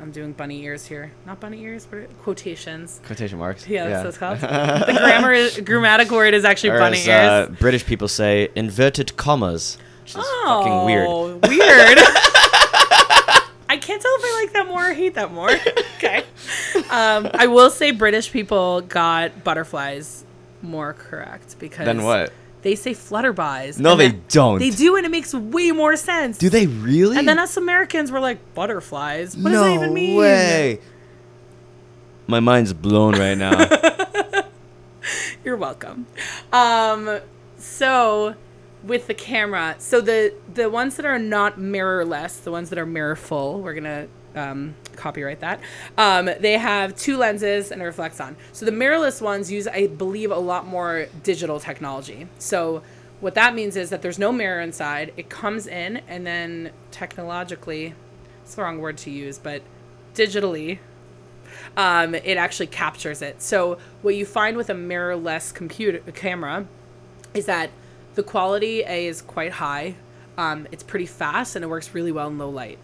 [0.00, 3.00] I'm doing bunny ears here, not bunny ears, but quotations.
[3.06, 3.66] Quotation marks.
[3.66, 4.40] Yeah, that's what it's called.
[4.40, 7.28] the grammar, grammatical word is actually Or bunny as, ears.
[7.28, 9.78] uh, British people say, inverted commas.
[10.02, 11.06] Which is fucking weird.
[11.08, 11.98] Oh, weird.
[13.68, 15.50] I can't tell if I like that more or hate that more.
[15.96, 16.22] okay.
[16.90, 20.24] Um, I will say British people got butterflies
[20.62, 22.32] more correct because Then what?
[22.62, 23.78] They say flutterbys.
[23.78, 24.58] No, they don't.
[24.58, 26.38] They do, and it makes way more sense.
[26.38, 27.16] Do they really?
[27.16, 29.36] And then us Americans were like butterflies.
[29.36, 30.16] What no does that even mean?
[30.16, 30.80] way.
[32.26, 33.68] My mind's blown right now.
[35.44, 36.06] You're welcome.
[36.52, 37.20] Um,
[37.56, 38.34] so
[38.86, 42.86] with the camera, so the the ones that are not mirrorless, the ones that are
[42.86, 45.60] mirror full, we're gonna um, copyright that.
[45.98, 48.36] Um, they have two lenses and it reflects on.
[48.52, 52.28] So the mirrorless ones use, I believe, a lot more digital technology.
[52.38, 52.82] So
[53.20, 55.12] what that means is that there's no mirror inside.
[55.16, 57.94] It comes in and then technologically,
[58.42, 59.62] it's the wrong word to use, but
[60.14, 60.78] digitally
[61.76, 63.40] um, it actually captures it.
[63.42, 66.66] So what you find with a mirrorless computer camera
[67.34, 67.70] is that
[68.16, 69.94] the quality a is quite high.
[70.36, 72.78] Um, it's pretty fast and it works really well in low light.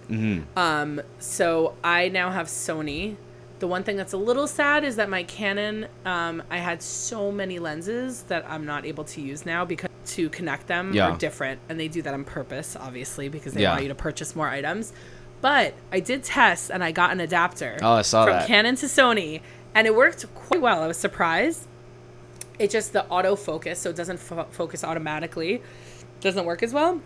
[0.57, 3.17] Um, so I now have Sony.
[3.59, 7.31] The one thing that's a little sad is that my Canon, um, I had so
[7.31, 11.11] many lenses that I'm not able to use now because to connect them Yeah.
[11.11, 13.73] are different, and they do that on purpose, obviously, because they Yeah.
[13.73, 14.93] want you to purchase more items.
[15.41, 18.47] But I did test and I got an adapter Oh, I saw from that.
[18.49, 19.43] Canon to Sony,
[19.75, 20.83] and it worked quite well.
[20.83, 21.67] I was surprised.
[22.59, 25.63] It just the auto focus, so it doesn't fo- focus automatically,
[26.21, 27.01] doesn't work as well.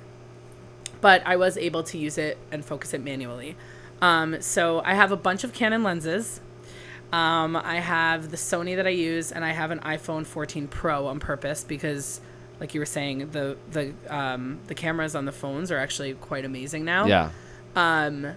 [1.01, 3.57] But I was able to use it and focus it manually.
[4.01, 6.41] Um, so I have a bunch of Canon lenses.
[7.13, 11.07] Um, I have the Sony that I use, and I have an iPhone 14 Pro
[11.07, 12.21] on purpose because,
[12.61, 16.45] like you were saying, the the um, the cameras on the phones are actually quite
[16.45, 17.31] amazing now yeah.
[17.77, 18.35] um,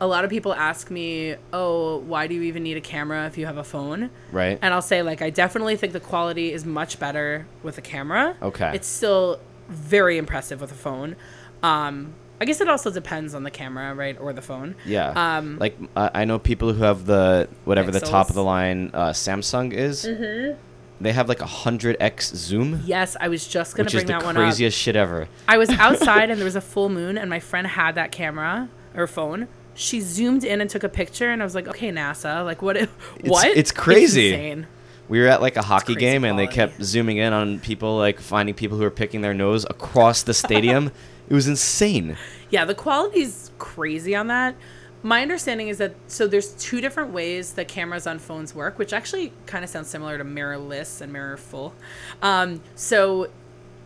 [0.00, 3.38] a lot of people ask me, "Oh, why do you even need a camera if
[3.38, 4.58] you have a phone?" Right.
[4.60, 8.36] And I'll say, like, I definitely think the quality is much better with a camera.
[8.42, 8.72] Okay.
[8.74, 11.16] It's still very impressive with a phone.
[11.62, 14.74] Um, I guess it also depends on the camera, right, or the phone.
[14.84, 15.38] yeah.
[15.38, 18.90] um, like uh, I know people who have the whatever the top of the line
[18.92, 20.04] uh, Samsung is.
[20.04, 20.60] Mm-hmm.
[21.00, 24.36] They have like a hundred x zoom, Yes, I was just gonna bring that one
[24.36, 24.42] up.
[24.42, 25.28] That's the craziest shit ever.
[25.48, 28.68] I was outside and there was a full moon, and my friend had that camera
[28.94, 29.48] or phone.
[29.74, 32.76] She zoomed in and took a picture, and I was like, "Okay, NASA, like what?
[33.22, 33.48] what?
[33.48, 34.32] it's crazy.
[34.32, 34.66] insane.
[35.08, 38.20] We were at like a hockey game and they kept zooming in on people like
[38.20, 40.90] finding people who were picking their nose across the stadium.
[41.28, 42.16] it was insane.
[42.50, 44.56] Yeah, the quality's crazy on that.
[45.02, 48.94] My understanding is that so there's two different ways that cameras on phones work, which
[48.94, 51.74] actually kind of sounds similar to mirrorless and mirror full.
[52.22, 53.28] Um, so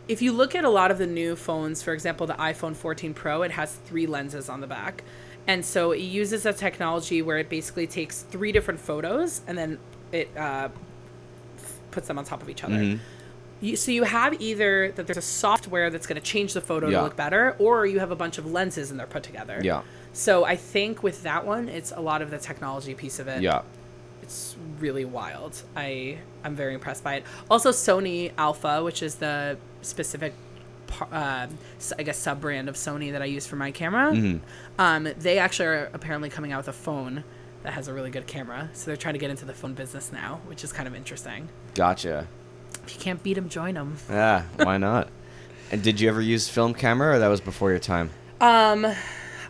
[0.07, 3.13] if you look at a lot of the new phones, for example, the iPhone 14
[3.13, 5.03] Pro, it has three lenses on the back.
[5.49, 9.79] And so it uses a technology where it basically takes three different photos and then
[10.13, 10.69] it uh,
[11.91, 12.75] puts them on top of each other.
[12.77, 12.99] Mhm.
[13.61, 16.89] You, so you have either that there's a software that's going to change the photo
[16.89, 16.99] Yeah.
[16.99, 19.59] to look better, or you have a bunch of lenses and they're put together.
[19.65, 19.83] Yeah.
[20.13, 23.43] So I think with that one, it's a lot of the technology piece of it.
[23.43, 23.63] Yeah.
[24.23, 25.63] It's really wild.
[25.75, 27.25] I I'm very impressed by it.
[27.51, 30.35] Also, Sony Alpha, which is the specific,
[31.13, 31.47] uh,
[31.99, 34.13] I guess sub brand of Sony that I use for my camera.
[34.13, 34.41] Mhm.
[34.79, 37.25] Um, they actually are apparently coming out with a phone
[37.63, 38.71] that has a really good camera.
[38.73, 41.49] So they're trying to get into the phone business now, which is kind of interesting.
[41.75, 42.27] Gotcha.
[42.87, 43.97] If you can't beat them, join them.
[44.09, 45.09] Yeah, why not?
[45.73, 48.11] and did you ever use film camera or that was before your time?
[48.41, 48.87] Um,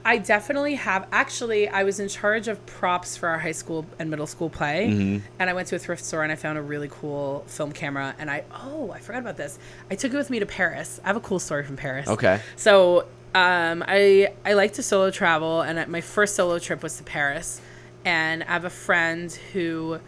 [0.09, 1.06] I definitely have.
[1.12, 4.88] Actually, I was in charge of props for our high school and middle school play,
[4.88, 5.20] Mhm.
[5.38, 8.14] and I went to a thrift store and I found a really cool film camera.
[8.18, 9.59] And I oh, I forgot about this.
[9.90, 10.98] I took it with me to Paris.
[11.04, 12.09] I have a cool story from Paris.
[12.09, 12.40] Okay.
[12.56, 13.04] So
[13.34, 17.61] um, I I like to solo travel, and my first solo trip was to Paris.
[18.04, 20.00] And I have a friend who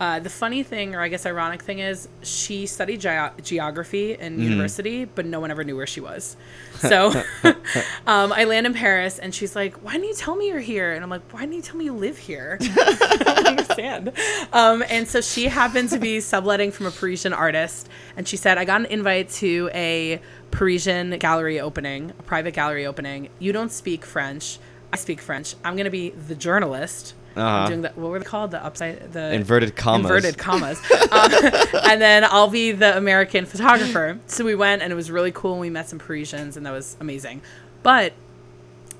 [0.00, 4.40] Uh, the funny thing, or I guess ironic thing, is she studied ge- geography in
[4.40, 6.36] university, but no one ever knew where she was.
[6.78, 7.10] So
[7.44, 10.92] um, I land in Paris, and she's like, "Why didn't you tell me you're here?"
[10.92, 14.12] And I'm like, "Why didn't you tell me you live here?" I don't understand.
[14.52, 18.58] Um, and so she happened to be subletting from a Parisian artist, and she said,
[18.58, 20.20] "I got an invite to a
[20.50, 23.28] Parisian gallery opening, a private gallery opening.
[23.38, 24.58] You don't speak French."
[24.92, 25.56] I speak French.
[25.64, 27.14] I'm gonna be the journalist.
[27.36, 27.68] Uh-huh.
[27.68, 28.52] Doing the what were they called?
[28.52, 30.04] The upside the Inverted commas.
[30.04, 30.78] Inverted commas.
[31.10, 31.32] um,
[31.84, 34.20] and then I'll be the American photographer.
[34.26, 35.52] So we went and it was really cool.
[35.52, 37.42] And we met some Parisians and that was amazing.
[37.82, 38.12] But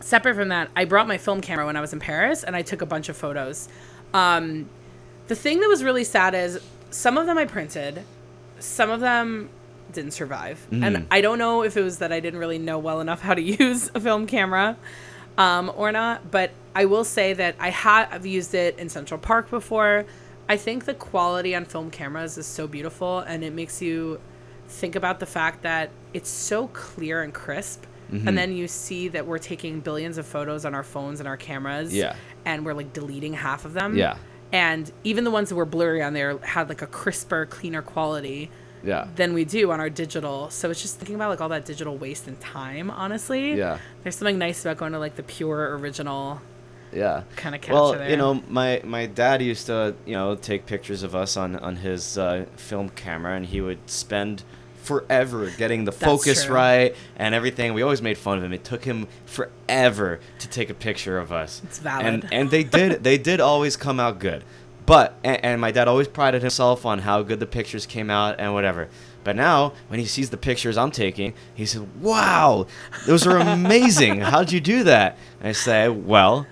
[0.01, 2.63] separate from that, I brought my film camera when I was in Paris and I
[2.63, 3.69] took a bunch of photos.
[4.13, 4.69] Um,
[5.29, 6.61] the thing that was really sad is
[6.91, 8.03] some of them I printed,
[8.59, 9.49] some of them
[9.93, 10.67] didn't survive.
[10.71, 13.35] And I don't know if it was that I didn't really know well enough how
[13.35, 14.77] to use a film camera
[15.39, 19.51] um, or not, but I will say that I have used it in Central Park
[19.51, 20.05] before.
[20.49, 24.21] I think the quality on film cameras is so beautiful and it makes you
[24.69, 27.85] think about the fact that it's so clear and crisp.
[28.27, 31.37] And then you see that we're taking billions of photos on our phones and our
[31.37, 31.93] cameras.
[31.93, 32.15] Yeah.
[32.45, 33.97] And we're like deleting half of them.
[33.97, 34.19] Yeah.
[34.53, 38.53] And even the ones that were blurry on there had like a crisper, cleaner quality
[38.85, 39.07] Yeah.
[39.17, 40.51] than we do on our digital.
[40.51, 43.55] So it's just thinking about like all that digital waste and time, honestly.
[43.55, 43.79] Yeah.
[44.03, 46.41] There's something nice about going to like the pure original
[46.93, 47.23] Yeah.
[47.37, 48.11] kind of capture Well, there.
[48.11, 51.77] you know, my my dad used to, you know, take pictures of us on on
[51.77, 54.45] his uh, film camera, and he would spend
[54.83, 56.55] forever getting the focus true.
[56.55, 57.73] right and everything.
[57.73, 58.53] We always made fun of him.
[58.53, 61.63] It took him forever to take a picture of us.
[61.65, 62.07] It's valid.
[62.07, 64.45] And and they did they did always come out good.
[64.87, 68.37] But and, and my dad always prided himself on how good the pictures came out
[68.39, 68.89] and whatever.
[69.23, 72.67] But now when he sees the pictures I'm taking, he said, "Wow,
[73.07, 74.21] those are amazing.
[74.21, 76.47] How'd you do that?" And I say, "Well,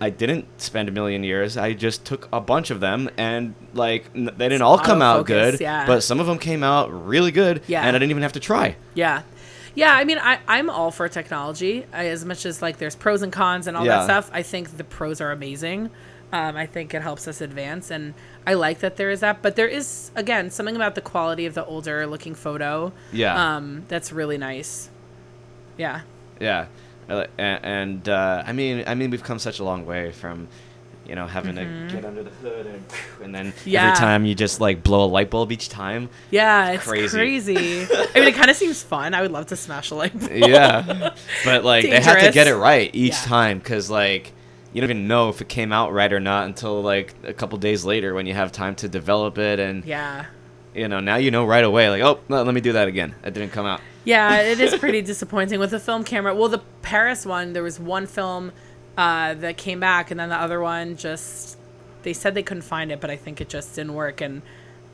[0.00, 1.56] I didn't spend a million years.
[1.56, 5.26] I just took a bunch of them, and like n- they didn't all come out
[5.26, 5.86] good, yeah.
[5.86, 7.82] but some of them came out really good, Yeah.
[7.82, 8.76] and I didn't even have to try.
[8.94, 9.22] Yeah.
[9.76, 11.84] Yeah, I mean, I, I'm all for technology.
[11.92, 13.98] I, as much as like there's pros and cons and all Yeah.
[13.98, 15.90] that stuff, I think the pros are amazing.
[16.34, 18.12] Um, I think it helps us advance, and
[18.46, 19.40] I like that there is that.
[19.40, 22.92] But there is again something about the quality of the older looking photo.
[23.12, 23.56] Yeah.
[23.56, 24.90] Um, that's really nice.
[25.78, 26.00] Yeah.
[26.40, 26.66] Yeah,
[27.08, 30.48] and, and uh, I mean, I mean, we've come such a long way from,
[31.06, 32.82] you know, having to get under the hood and
[33.22, 33.70] and then Mm-hmm.
[33.70, 33.84] Yeah.
[33.86, 36.08] every time you just like blow a light bulb each time.
[36.32, 37.16] Yeah, it's Crazy.
[37.16, 37.82] crazy.
[37.92, 39.14] I mean, it kind of seems fun.
[39.14, 40.32] I would love to smash a light bulb.
[40.32, 41.14] Yeah,
[41.44, 43.22] but like they have to get it right each Yeah.
[43.22, 44.32] time because like
[44.74, 47.56] you don't even know if it came out right or not until like a couple
[47.58, 50.26] days later when you have time to develop it and Yeah.
[50.74, 53.14] you know now you know right away like oh no, let me do that again
[53.24, 56.34] it didn't come out Yeah, it is pretty disappointing with the film camera.
[56.34, 58.52] Well, the Paris one, there was one film
[58.98, 61.56] uh, that came back, and then the other one just
[62.02, 64.20] they said they couldn't find it, but I think it just didn't work.
[64.20, 64.42] And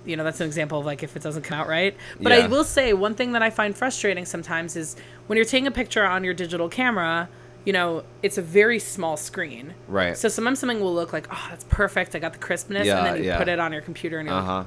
[0.06, 1.96] you know, that's an example of like if it doesn't come out right.
[2.20, 4.94] But I will say one thing that I find frustrating sometimes is
[5.26, 7.28] when you're taking a picture on your digital camera.
[7.64, 9.74] You know, it's a very small screen.
[9.86, 10.16] Right.
[10.16, 12.14] So sometimes something will look like, oh, that's perfect.
[12.14, 12.86] I got the crispness.
[12.86, 13.38] Yeah, and then you yeah.
[13.38, 14.66] put it on your computer and you're uh huh like,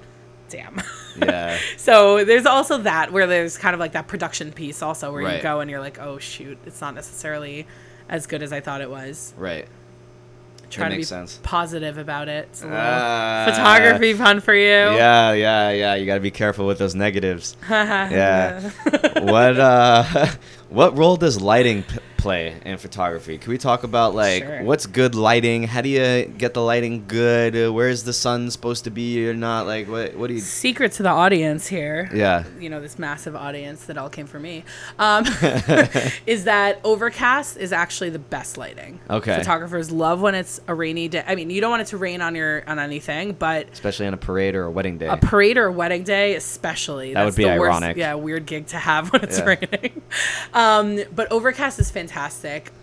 [0.50, 0.82] damn.
[1.18, 5.36] yeah So there's also that where there's kind of like that production piece also where
[5.36, 7.66] you go and you're like, oh shoot, it's not necessarily
[8.10, 9.34] as good as I thought it was.
[9.38, 9.68] right
[10.70, 11.40] Try to be sense.
[11.44, 12.48] positive about it.
[12.50, 13.46] It's a little Ah.
[13.48, 14.64] photography fun for you.
[14.68, 18.70] yeah yeah yeah you got to be careful with those negatives yeah
[19.22, 20.28] what uh
[20.70, 24.64] what role does lighting p- play in photography can we talk about like Sure.
[24.64, 28.86] what's good lighting how do you get the lighting good uh, where's the sun supposed
[28.86, 32.10] to be or not like what what do you Secret to the audience here.
[32.14, 34.64] yeah You know, this massive audience that all came for me.
[34.98, 35.26] Um,
[36.26, 39.00] is that overcast is actually the best lighting.
[39.10, 39.36] Okay.
[39.38, 41.24] Photographers love when it's a rainy day.
[41.28, 44.14] I mean, you don't want it to rain on your on anything, but especially on
[44.14, 47.34] a parade or a wedding day a parade or a wedding day especially That would
[47.34, 47.98] that's be the worst- ironic.
[47.98, 49.46] yeah weird gig to have when it's Yeah.
[49.72, 50.02] raining
[50.54, 52.13] um, but overcast is fantastic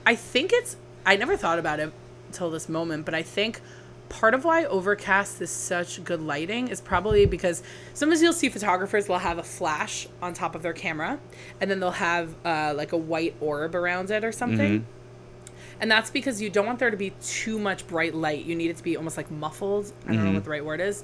[0.06, 0.76] i think it's
[1.06, 1.92] i never thought about it
[2.26, 3.60] until this moment but i think
[4.08, 7.62] part of why overcast is such good lighting is probably because
[7.94, 11.18] sometimes you'll see photographers will have a flash on top of their camera
[11.60, 14.84] and then they'll have uh, like a white orb around it or something
[15.80, 18.44] and that's because you don't want there to be too much bright light.
[18.44, 19.90] You need it to be almost like muffled.
[20.06, 21.02] I don't know what the right word is.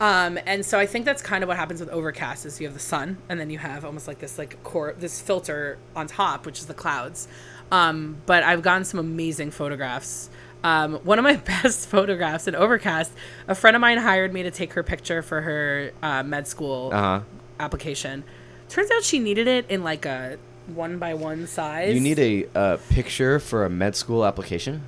[0.00, 2.74] Um, and so I think that's kind of what happens with overcast is you have
[2.74, 6.46] the sun and then you have almost like this like core this filter on top,
[6.46, 7.26] which is the clouds.
[7.70, 10.30] Um, but I've gotten some amazing photographs.
[10.64, 13.12] Um, one of my best photographs in overcast,
[13.46, 16.90] a friend of mine hired me to take her picture for her uh, med school
[16.92, 17.20] uh-huh
[17.60, 18.22] application.
[18.68, 21.94] Turns out she needed it in like a one by one size.
[21.94, 24.82] you need a uh, picture for a med school application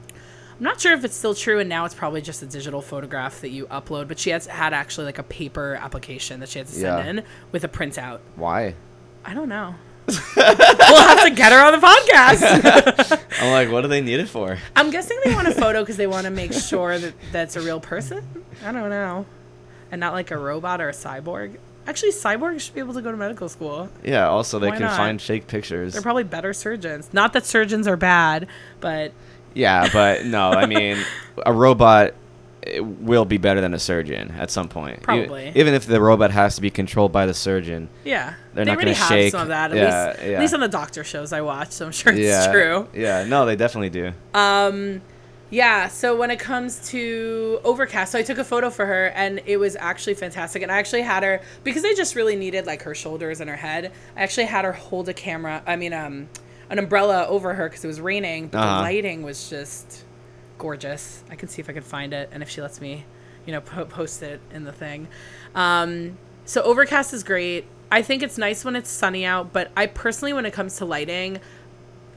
[0.61, 3.41] I'm not sure if it's still true, and now it's probably just a digital photograph
[3.41, 4.09] that you upload.
[4.09, 7.07] But she has had actually like a paper application that she had to send Yeah.
[7.11, 8.18] in with a printout.
[8.37, 8.74] Why?
[9.24, 9.76] I don't know.
[10.37, 13.21] we'll have to get her on the podcast.
[13.41, 14.59] I'm like, what do they need it for?
[14.77, 17.61] I'm guessing they want a photo because they want to make sure that that's a
[17.61, 18.25] real person.
[18.65, 19.27] I don't know,
[19.91, 21.57] and not like a robot or a cyborg.
[21.87, 23.89] Actually, cyborgs should be able to go to medical school.
[24.05, 24.29] Yeah.
[24.29, 24.97] Also, they Why can not?
[24.97, 25.95] find fake pictures.
[25.95, 27.09] They're probably better surgeons.
[27.13, 28.47] Not that surgeons are bad,
[28.81, 29.13] but
[29.55, 30.99] Yeah, but no, I mean,
[31.45, 32.15] a robot
[32.79, 35.03] will be better than a surgeon at some point.
[35.03, 35.51] Probably.
[35.55, 37.89] even if the robot has to be controlled by the surgeon.
[38.05, 39.33] yeah, They're they not already gonna shake.
[39.33, 39.71] some of that.
[39.73, 40.33] At Yeah, least, yeah.
[40.35, 42.53] at least on the doctor shows I watch, so I'm sure it's yeah.
[42.53, 42.89] true.
[42.95, 43.25] Yeah.
[43.25, 44.13] No, they definitely do.
[44.35, 45.01] Um,
[45.49, 45.89] yeah.
[45.89, 49.57] So when it comes to Overcast, so I took a photo for her, and it
[49.57, 50.63] was actually fantastic.
[50.63, 53.57] And I actually had her because I just really needed like her shoulders and her
[53.57, 53.91] head.
[54.17, 55.63] I actually had her hold a camera.
[55.67, 56.29] I mean, um,
[56.69, 58.49] an umbrella over her because it was raining.
[58.49, 58.77] But Uh-huh.
[58.77, 60.05] the lighting was just
[60.61, 61.25] gorgeous.
[61.29, 63.05] I can see if I can find it, and if she lets me,
[63.47, 65.09] you know, po- post it in the thing.
[65.57, 67.65] Um, so Overcast is great.
[67.91, 70.85] I think it's nice when it's sunny out, but I personally, when it comes to
[70.85, 71.41] lighting,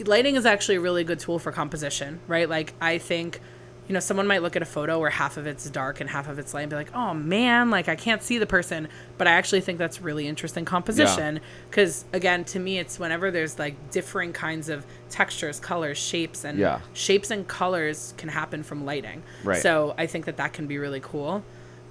[0.06, 2.48] lighting is actually a really good tool for composition, right?
[2.48, 3.40] Like I think,
[3.88, 6.30] you know, someone might look at a photo where half of it's dark and half
[6.30, 9.28] of it's light and be like, "Oh man, like I can't see the person." But
[9.28, 13.76] I actually think that's really interesting composition because again, to me it's whenever there's like
[13.92, 16.80] differing kinds of textures, colors, shapes and Yeah.
[16.94, 19.22] shapes and colors can happen from lighting.
[19.44, 19.62] Right.
[19.62, 21.44] So, I think that that can be really cool.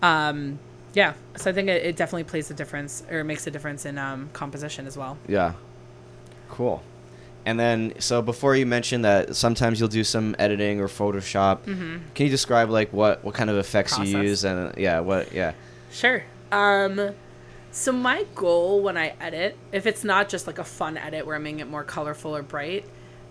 [0.03, 0.59] Um
[0.95, 3.97] yeah, so I think it, it definitely plays a difference or makes a difference in
[3.97, 5.17] um, composition as well.
[5.27, 5.55] Yeah.
[6.51, 6.83] Cool.
[7.45, 12.27] And then, so before you mentioned that sometimes you'll do some editing or Photoshop, can
[12.27, 14.23] you describe like what what kind of effects you Mm-hmm.
[14.23, 15.53] Use and uh, yeah, what yeah,
[15.91, 16.25] Sure.
[16.51, 17.15] Um,
[17.71, 21.37] so my goal when I edit, if it's not just like a fun edit where
[21.37, 22.85] I'm making it more colorful or bright,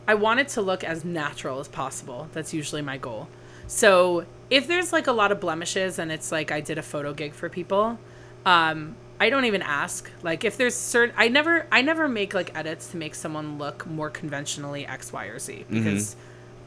[0.08, 2.28] I want it to look as natural as possible.
[2.34, 3.28] That's usually my goal.
[3.68, 7.14] So if there's like a lot of blemishes and it's like I did a photo
[7.14, 8.00] gig for people,
[8.46, 10.10] um, I don't even ask.
[10.24, 13.86] Like if there's certain, I never, I never make like edits to make someone look
[13.86, 16.16] more conventionally X, Y, or Z because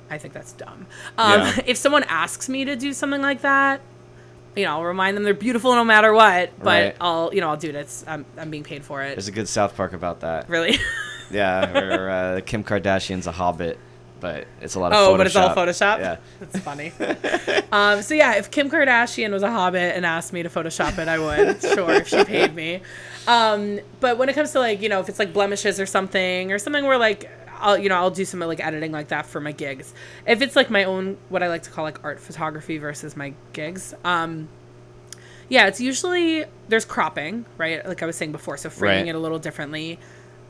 [0.09, 0.87] I think that's dumb.
[1.19, 1.61] Um, Yeah.
[1.67, 3.81] If someone asks me to do something like that,
[4.55, 6.53] you know, I'll remind them they're beautiful no matter what.
[6.59, 6.97] But Right.
[7.01, 7.75] I'll, you know, I'll do it.
[7.75, 9.17] It's I'm, I'm being paid for it.
[9.17, 10.49] there's a good South Park about that.
[10.49, 10.79] really.
[11.33, 13.79] Yeah, where uh, Kim Kardashian's a hobbit,
[14.25, 15.17] but it's a lot of oh, Photoshop.
[15.19, 15.99] but it's all Photoshop.
[15.99, 16.17] Yeah.
[16.41, 16.93] that's funny.
[17.73, 21.09] um, so yeah, if Kim Kardashian was a hobbit and asked me to Photoshop it,
[21.09, 21.61] I would.
[21.75, 22.81] sure, if she paid me.
[23.29, 26.51] Um, but when it comes to like, you know, if it's like blemishes or something,
[26.51, 27.31] or something where like.
[27.57, 29.95] I'll you know I'll do some like editing like that for my gigs.
[30.27, 33.33] If it's like my own what I like to call like art photography versus my
[33.55, 34.49] gigs, um,
[35.49, 37.87] yeah, it's usually there's cropping, right?
[37.87, 39.09] Like I was saying before, so framing Right.
[39.11, 39.99] it a little differently.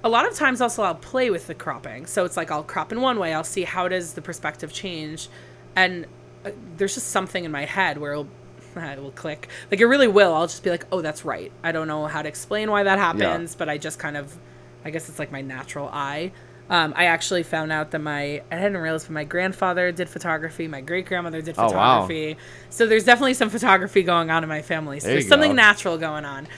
[0.05, 2.07] A lot of times also I'll play with the cropping.
[2.07, 5.29] So it's like I'll crop in one way, I'll see how does the perspective change
[5.75, 6.07] and
[6.45, 8.29] uh, there's just something in my head where it'll
[8.77, 9.49] it will click.
[9.71, 10.35] Like it really will.
[10.35, 12.99] I'll just be like, "Oh, that's right." I don't know how to explain why that
[12.99, 14.37] happens, but I just kind of
[14.85, 16.33] I guess it's like my natural eye.
[16.69, 20.67] Um, I actually found out that my I didn't realize, but my grandfather did photography,
[20.67, 22.31] my great grandmother did photography.
[22.31, 22.41] Oh, wow.
[22.71, 25.01] So there's definitely some photography going on in my family.
[25.01, 25.57] So There there's something go.
[25.57, 26.49] natural going on.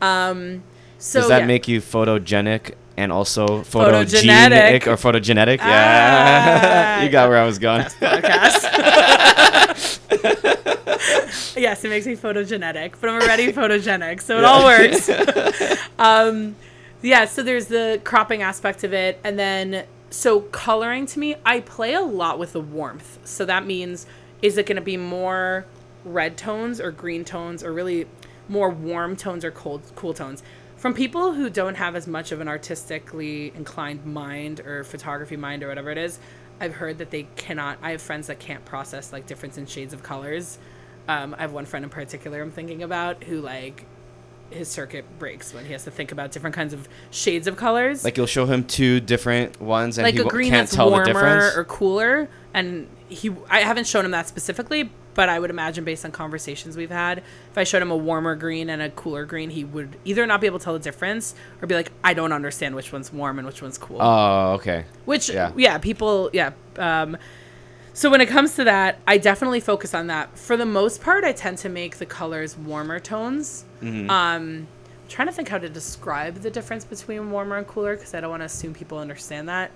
[0.00, 0.62] Um,
[0.98, 1.46] so Does that yeah.
[1.46, 4.80] make you photogenic and also Photogenetic.
[4.82, 5.58] photogenic or photogenic?
[5.60, 7.82] Ah, Yeah, you got where I was going.
[7.82, 8.62] podcast?
[11.56, 15.08] yes, it makes me photogenetic, but I'm already photogenic, so it all works.
[15.98, 16.56] um,
[17.02, 21.60] yeah, so there's the cropping aspect of it, and then so coloring to me, I
[21.60, 23.18] play a lot with the warmth.
[23.24, 24.06] So that means
[24.42, 25.66] is it going to be more
[26.04, 28.06] red tones or green tones or really
[28.48, 30.42] more warm tones or cold cool tones?
[30.76, 35.62] From people who don't have as much of an artistically inclined mind or photography mind
[35.62, 36.18] or whatever it is,
[36.60, 37.78] I've heard that they cannot.
[37.82, 40.58] I have friends that can't process like difference in shades of colors.
[41.08, 43.86] Um, I have one friend in particular I'm thinking about who like
[44.50, 48.04] his circuit breaks when he has to think about different kinds of shades of colors
[48.04, 50.86] Like you'll show him two different ones, and like he a green can't that's tell
[50.86, 51.56] the warmer difference.
[51.56, 56.04] or cooler and he i haven't shown him that specifically but i would imagine based
[56.04, 59.50] on conversations we've had if i showed him a warmer green and a cooler green
[59.50, 62.32] he would either not be able to tell the difference or be like i don't
[62.32, 64.84] understand which one's warm and which one's cool oh, okay.
[65.06, 65.50] which yeah.
[65.56, 67.16] yeah, people yeah um
[67.92, 71.24] so when it comes to that i definitely focus on that for the most part
[71.24, 74.08] i tend to make the colors warmer tones Mm-hmm.
[74.08, 74.68] um
[75.06, 78.20] I'm trying to think how to describe the difference between warmer and cooler because i
[78.20, 79.70] don't want to assume people understand that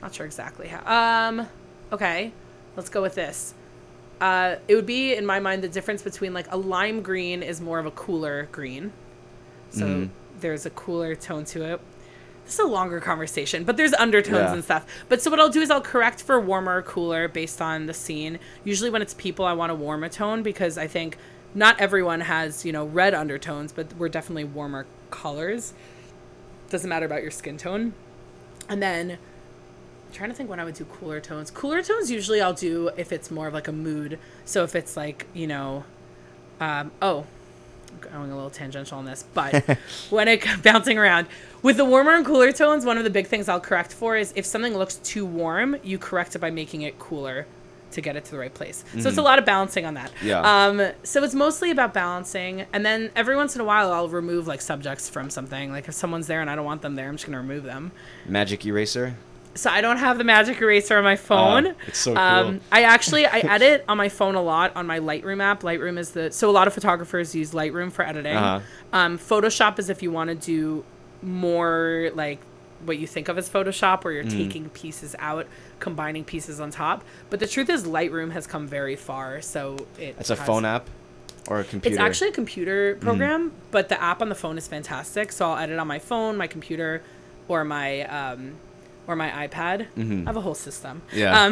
[0.00, 1.46] not sure exactly how um
[1.92, 2.32] okay
[2.76, 3.54] let's go with this
[4.22, 7.60] uh, it would be in my mind the difference between like a lime green is
[7.60, 8.92] more of a cooler green
[9.70, 10.08] so Mhm.
[10.40, 11.80] there's a cooler tone to it
[12.44, 14.52] this is a longer conversation, but there's undertones Yeah.
[14.54, 14.84] and stuff.
[15.08, 17.94] But so what I'll do is I'll correct for warmer or cooler based on the
[17.94, 18.40] scene.
[18.64, 21.16] Usually when it's people, I want a warmer tone because I think
[21.54, 25.72] not everyone has, you know, red undertones, but we're definitely warmer colors.
[26.68, 27.94] Doesn't matter about your skin tone.
[28.68, 29.18] And then
[30.12, 31.50] trying to think when I would do cooler tones.
[31.50, 34.18] Cooler tones usually I'll do if it's more of like a mood.
[34.44, 35.84] So if it's like, you know,
[36.60, 37.26] um, oh,
[38.04, 39.78] I'm going a little tangential on this, but
[40.10, 41.26] when it bouncing around
[41.62, 44.32] with the warmer and cooler tones, one of the big things I'll correct for is
[44.36, 47.46] if something looks too warm, you correct it by making it cooler
[47.92, 48.84] to get it to the right place.
[48.98, 50.10] So it's a lot of balancing on that.
[50.22, 50.40] Yeah.
[50.40, 54.46] Um, so it's mostly about balancing, and then every once in a while I'll remove
[54.46, 55.70] like subjects from something.
[55.70, 57.92] Like if someone's there and I don't want them there, I'm just gonna remove them.
[58.26, 59.16] Magic eraser.
[59.54, 61.66] So I don't have the magic eraser on my phone.
[61.68, 62.60] Oh, it's so Um, cool.
[62.72, 65.62] I actually I edit on my phone a lot on my Lightroom app.
[65.62, 68.36] Lightroom is the so a lot of photographers use Lightroom for editing.
[68.36, 68.60] Uh-huh.
[68.92, 70.84] Um, Photoshop is if you want to do
[71.22, 72.38] more like
[72.84, 74.30] what you think of as Photoshop, where you're Mm.
[74.36, 75.46] taking pieces out,
[75.78, 77.04] combining pieces on top.
[77.30, 79.40] But the truth is, Lightroom has come very far.
[79.40, 80.88] So it It's a phone app
[81.46, 81.94] or a computer.
[81.94, 83.04] It's actually a computer Mm-hmm.
[83.06, 85.30] program, but the app on the phone is fantastic.
[85.30, 87.02] So I'll edit on my phone, my computer,
[87.48, 88.54] or my um,
[89.06, 89.86] or my iPad.
[89.96, 91.02] I have a whole system.
[91.10, 91.18] Mm-hmm.
[91.18, 91.42] Yeah.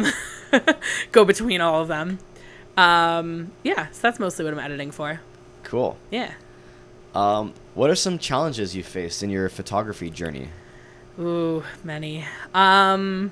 [0.61, 0.73] Um,
[1.11, 2.19] go between all of them.
[2.77, 5.19] Um, yeah, so that's mostly what I'm editing for.
[5.63, 5.97] cool.
[6.09, 6.31] Yeah.
[7.13, 10.47] Um, what are some challenges you faced in your photography journey?
[11.19, 12.25] Ooh, many.
[12.53, 13.31] Um,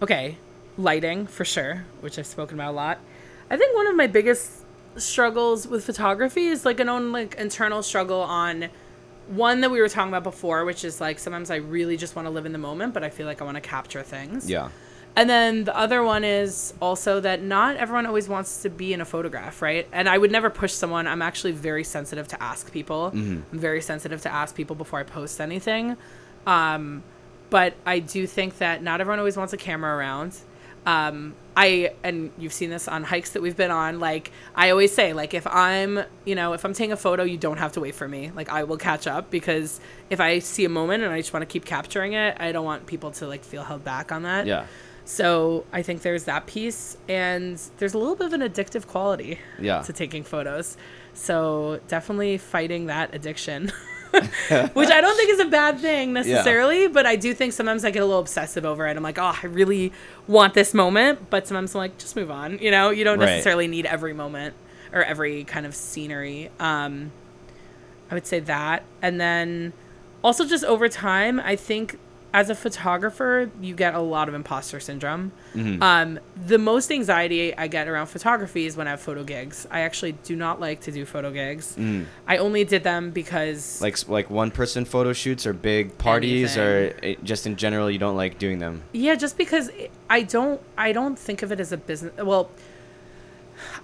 [0.00, 0.36] okay,
[0.78, 2.98] lighting for sure, which I've spoken about a lot.
[3.50, 4.62] I think one of my biggest
[4.96, 8.68] struggles with photography is like an own like internal struggle on
[9.28, 12.26] one that we were talking about before, which is like sometimes I really just want
[12.26, 14.48] to live in the moment, but I feel like I want to capture things.
[14.50, 14.68] Yeah.
[15.16, 19.00] And then the other one is also that not everyone always wants to be in
[19.00, 19.86] a photograph, right?
[19.92, 21.06] And I would never push someone.
[21.06, 23.12] I'm actually very sensitive to ask people.
[23.52, 25.96] I'm very sensitive to ask people before I post anything.
[26.46, 27.04] Um,
[27.48, 30.36] but I do think that not everyone always wants a camera around.
[30.86, 34.00] Um, I and you've seen this on hikes that we've been on.
[34.00, 37.38] Like I always say, like if I'm, you know, if I'm taking a photo, you
[37.38, 38.32] don't have to wait for me.
[38.34, 39.80] Like I will catch up because
[40.10, 42.64] if I see a moment and I just want to keep capturing it, I don't
[42.64, 44.46] want people to like feel held back on that.
[44.46, 44.66] Yeah.
[45.06, 49.38] So I think there's that piece, and there's a little bit of an addictive quality
[49.58, 49.82] Yeah.
[49.82, 50.78] to taking photos.
[51.12, 53.70] So definitely fighting that addiction,
[54.74, 57.90] which I don't think is a bad thing necessarily, but I do think sometimes I
[57.90, 58.96] get a little obsessive over it.
[58.96, 59.92] I'm like, oh, I really
[60.26, 62.58] want this moment, but sometimes I'm like, just move on.
[62.58, 63.26] You know, you don't Right.
[63.26, 64.54] necessarily need every moment
[64.92, 66.50] or every kind of scenery.
[66.60, 67.10] Um,
[68.10, 68.84] I would say that.
[69.02, 69.72] And then
[70.22, 71.98] also just over time, I think
[72.34, 75.30] as a photographer, you get a lot of imposter syndrome.
[75.54, 75.80] Mm-hmm.
[75.80, 76.18] Um,
[76.48, 79.68] the most anxiety I get around photography is when I have photo gigs.
[79.70, 81.76] I actually do not like to do photo gigs.
[82.26, 83.82] I only did them because Mm.
[83.82, 88.16] Like like one person photo shoots or big parties or just in general you don't
[88.16, 88.82] like doing them.
[88.92, 89.70] Yeah, just because
[90.10, 92.12] I don't I don't think of it as a business.
[92.18, 92.50] Well,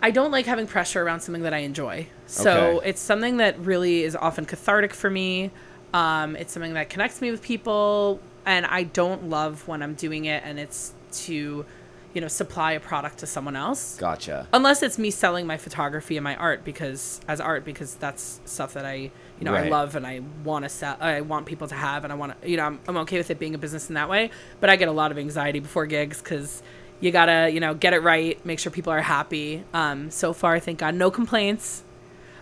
[0.03, 2.09] I don't like having pressure around something that I enjoy.
[2.27, 2.89] So Okay.
[2.91, 5.53] it's something that really is often cathartic for me.
[5.95, 8.21] Um, it's something that connects me with people,
[8.51, 11.65] and I don't love when I'm doing it and it's to,
[12.13, 13.97] you know, supply a product to someone else.
[13.97, 14.49] Gotcha.
[14.53, 18.75] Unless it's me selling my photography and my art because as art because that's stuff
[18.75, 21.75] that I you know I love and I want to sell I want people to
[21.75, 23.89] have and I want to you know I'm, I'm okay with it being a business
[23.89, 26.63] in that way but I get a lot of anxiety before gigs because
[27.01, 30.61] you gotta you know get it right make sure people are happy um, so far
[30.61, 31.85] thank God no complaints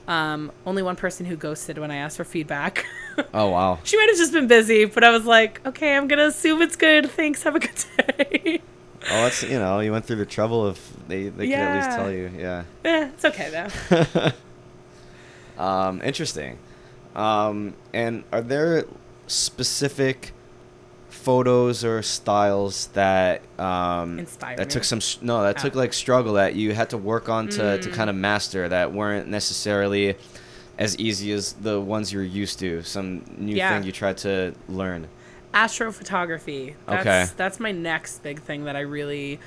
[0.09, 2.85] um, only one person who ghosted when I asked for feedback
[3.35, 3.79] Oh wow.
[3.85, 6.75] she might have just been busy but I was like okay I'm gonna assume it's
[6.77, 8.61] good thanks have a good day
[9.11, 11.91] Oh, that's you know you went through the trouble of they they could at least
[11.97, 12.31] tell you.
[12.37, 12.65] Yeah.
[12.85, 14.33] eh, it's okay though
[15.63, 16.59] Um, interesting.
[17.17, 18.85] Um, and are there
[19.27, 20.33] specific
[21.19, 24.71] photos or styles that um, Inspire that me.
[24.71, 25.79] took some no that took Oh.
[25.79, 27.93] like struggle that you had to work on to, to Mm.
[27.95, 30.17] kind of master that weren't necessarily
[30.79, 32.83] as easy as the ones you're used to.
[32.83, 33.71] Some new Yeah.
[33.75, 35.09] thing you tried to learn.
[35.55, 36.75] astrophotography.
[36.87, 37.27] That's, Okay.
[37.37, 39.41] That's my next big thing that I really.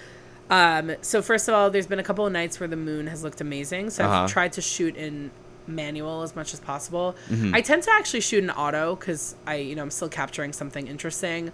[0.49, 3.24] Um, so first of all, there's been a couple of nights where the moon has
[3.24, 3.89] looked amazing.
[3.91, 4.24] So Uh-huh.
[4.24, 5.32] I've tried to shoot in
[5.68, 7.16] manual as much as possible.
[7.30, 7.53] Mhm.
[7.55, 10.88] I tend to actually shoot in auto because I, you know, I'm still capturing something
[10.88, 11.51] interesting.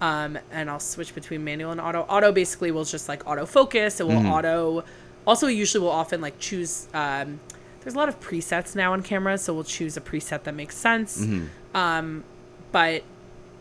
[0.00, 2.00] Um, and I'll switch between manual and auto.
[2.08, 4.00] Auto basically will just like auto focus.
[4.00, 4.30] It will Mhm.
[4.32, 4.84] auto.
[5.26, 6.86] Also, usually will often like choose.
[6.94, 7.38] Um,
[7.82, 10.74] there's a lot of presets now on cameras, so we'll choose a preset that makes
[10.76, 11.18] sense.
[11.20, 11.48] Mhm.
[11.74, 12.24] Um,
[12.72, 13.02] but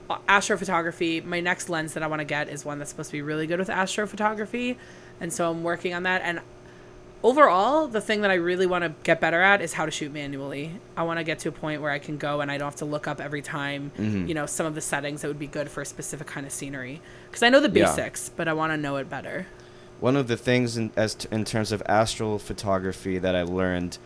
[0.10, 3.18] uh, astrophotography, my next lens that I want to get is one that's supposed to
[3.18, 4.76] be really good with astrophotography,
[5.22, 6.22] and so I'm working on that.
[6.24, 6.39] And
[7.24, 10.12] overall, the thing that I really want to get better at is how to shoot
[10.14, 10.72] manually.
[10.96, 12.78] I want to get to a point where I can go and I don't have
[12.78, 14.28] to look up every time, Mm-hmm.
[14.28, 16.52] you know, some of the settings that would be good for a specific kind of
[16.52, 17.02] scenery.
[17.30, 17.86] Because I know the Yeah.
[17.86, 19.48] basics, but I want to know it better.
[20.00, 23.98] One of the things in, as t- in terms of astral photography that I learned,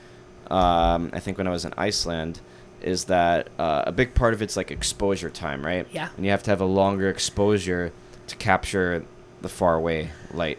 [0.49, 2.39] um, I think when I was in Iceland,
[2.81, 5.87] is that uh, a big part of it's like exposure time, right?
[5.91, 6.09] Yeah.
[6.17, 7.93] And you have to have a longer exposure
[8.27, 9.05] to capture
[9.41, 10.57] the far away light.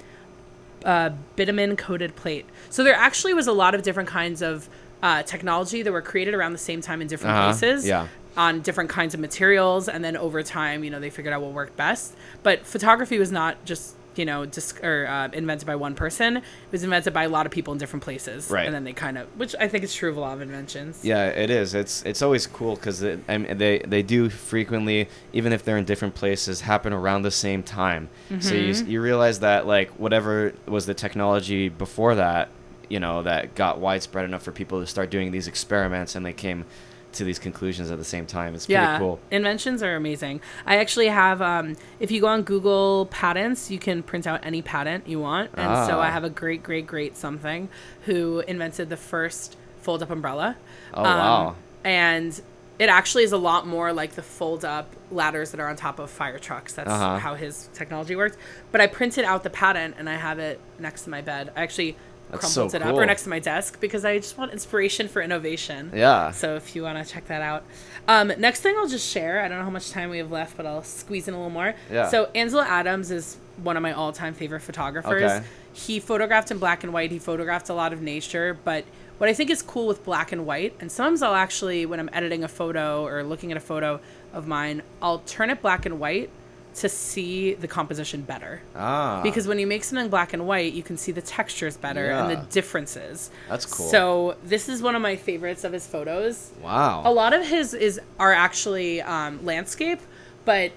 [0.83, 2.45] uh, bitumen coated plate.
[2.69, 4.69] So there actually was a lot of different kinds of
[5.03, 7.85] uh, technology that were created around the same time in different Uh-huh, places.
[7.87, 8.07] yeah.
[8.37, 11.51] On different kinds of materials, and then over time, you know, they figured out what
[11.53, 12.15] worked best.
[12.43, 16.37] But photography was not just you know dis- or uh, invented by one person.
[16.37, 18.49] It was invented by a lot of people in different places.
[18.49, 18.65] Right.
[18.65, 20.99] And then they kind of, which I think is true of a lot of inventions.
[21.03, 21.73] Yeah, it is.
[21.73, 25.85] It's it's always cool because I mean, they they do frequently, even if they're in
[25.85, 28.09] different places, happen around the same time.
[28.39, 28.89] So you Mm-hmm.
[28.91, 32.49] you realize that like whatever was the technology before that,
[32.89, 36.33] you know, that got widespread enough for people to start doing these experiments, and they
[36.33, 36.65] came
[37.13, 38.53] to these conclusions at the same time.
[38.55, 39.19] It's pretty yeah, cool.
[39.31, 40.41] inventions are amazing.
[40.65, 44.61] I actually have, um, if you go on Google Patents, you can print out any
[44.61, 45.51] patent you want.
[45.53, 46.01] And so Ah.
[46.01, 47.69] I have a great, great, great something
[48.01, 50.57] who invented the first fold up umbrella.
[50.93, 51.55] Oh, wow.
[51.85, 52.39] And
[52.79, 55.99] it actually is a lot more like the fold up ladders that are on top
[55.99, 56.73] of fire trucks.
[56.73, 57.19] That's Uh-huh.
[57.19, 58.35] how his technology works.
[58.73, 61.53] But I printed out the patent and I have it next to my bed.
[61.55, 61.95] I actually
[62.35, 65.07] That's crumpled so it up or next to my desk because I just want inspiration
[65.07, 65.91] for innovation.
[65.93, 66.31] Yeah.
[66.31, 67.63] So if you want to check that out.
[68.07, 69.41] Um, next thing I'll just share.
[69.41, 71.49] I don't know how much time we have left, but I'll squeeze in a little
[71.49, 71.73] more.
[71.91, 72.07] Yeah.
[72.09, 75.23] So Ansel Adams is one of my all-time favorite photographers.
[75.23, 75.45] Okay.
[75.73, 77.11] He photographed in black and white.
[77.11, 78.85] He photographed a lot of nature, but
[79.17, 82.09] what I think is cool with black and white, and sometimes I'll actually, when I'm
[82.11, 83.99] editing a photo or looking at a photo
[84.33, 86.29] of mine, I'll turn it black and white
[86.75, 88.61] to see the composition better.
[88.75, 89.21] Ah.
[89.23, 92.29] Because when you make something black and white, you can see the textures better and
[92.29, 93.31] the differences.
[93.47, 93.87] That's cool.
[93.87, 96.51] So this is one of my favorites of his photos.
[96.61, 97.01] wow.
[97.05, 99.99] A lot of his is are actually um, landscape,
[100.43, 100.71] but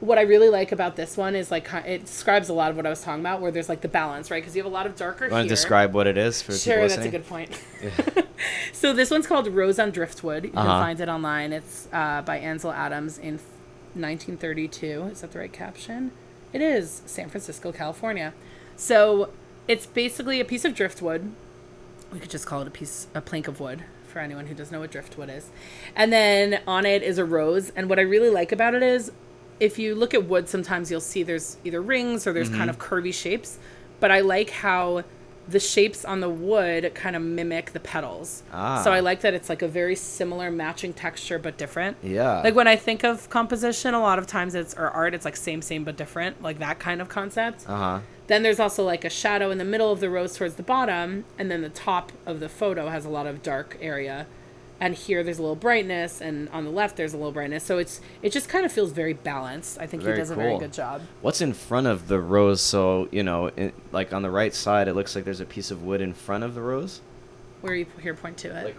[0.00, 2.84] what I really like about this one is like it describes a lot of what
[2.84, 4.42] I was talking about, where there's like the balance, right?
[4.42, 5.26] Because you have a lot of darker.
[5.26, 6.58] you want to describe what it is for people?
[6.58, 7.50] Sure, that's a good point.
[8.72, 10.44] so this one's called Rose on Driftwood.
[10.46, 10.62] You Uh-huh.
[10.68, 11.52] can find it online.
[11.52, 13.38] It's uh, by Ansel Adams in
[13.94, 15.08] 1932.
[15.12, 16.12] Is that the right caption?
[16.52, 18.34] It is San Francisco, California.
[18.76, 19.30] So
[19.66, 21.32] it's basically a piece of driftwood.
[22.12, 24.72] We could just call it a piece, a plank of wood for anyone who doesn't
[24.72, 25.50] know what driftwood is.
[25.96, 27.70] And then on it is a rose.
[27.70, 29.10] And what I really like about it is
[29.58, 32.58] if you look at wood, sometimes you'll see there's either rings or there's mm-hmm.
[32.58, 33.58] kind of curvy shapes.
[34.00, 35.04] But I like how
[35.46, 38.42] the shapes on the wood kind of mimic the petals.
[38.52, 38.82] Ah.
[38.82, 41.96] So I like that it's like a very similar matching texture but different.
[42.02, 42.40] Yeah.
[42.40, 45.36] Like when I think of composition, a lot of times it's or art, it's like
[45.36, 47.68] same, same but different, like that kind of concept.
[47.68, 48.00] Uh huh.
[48.26, 51.24] Then there's also like a shadow in the middle of the rose towards the bottom,
[51.38, 54.26] and then the top of the photo has a lot of dark area.
[54.84, 57.64] And here there's a little brightness, and on the left there's a little brightness.
[57.64, 59.78] So it's it just kind of feels very balanced.
[59.80, 61.00] I think Very he does a very good job.
[61.22, 62.60] What's in front of the rose?
[62.60, 65.70] So you know, it, like on the right side, it looks like there's a piece
[65.70, 67.00] of wood in front of the rose.
[67.62, 68.12] Where you here?
[68.12, 68.64] Point to it.
[68.64, 68.76] Like-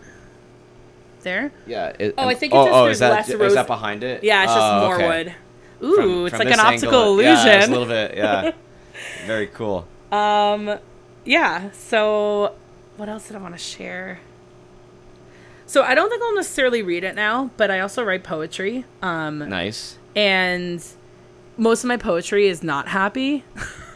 [1.23, 1.51] there.
[1.65, 1.91] Yeah.
[1.97, 4.03] It, Oh, I and- think it's just oh, there's is that, less is that behind
[4.03, 4.23] it?
[4.23, 5.07] Yeah, it's just Oh, more okay.
[5.07, 5.35] wood.
[5.81, 7.45] Ooh, From- it's from like an optical angle, illusion.
[7.47, 8.15] Yeah, it's a little bit.
[8.15, 8.51] Yeah.
[9.25, 9.87] Very cool.
[10.11, 10.77] Um,
[11.23, 11.71] yeah.
[11.71, 12.53] So,
[12.97, 14.19] what else did I want to share?
[15.67, 18.85] So I don't think I'll necessarily read it now, but I also write poetry.
[19.01, 19.97] Um, Nice.
[20.15, 20.83] and
[21.57, 23.43] most of my poetry is not happy.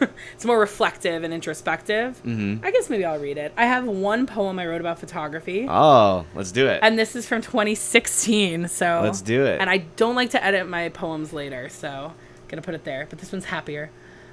[0.34, 2.20] it's more reflective and introspective.
[2.24, 2.64] Mm-hmm.
[2.64, 3.52] I guess maybe I'll read it.
[3.56, 5.66] I have one poem I wrote about photography.
[5.68, 6.80] Oh, let's do it.
[6.82, 9.60] and this is from 2016 so Let's do it.
[9.60, 13.06] and i don't like to edit my poems later so I'm gonna put it there
[13.10, 13.90] but this one's happier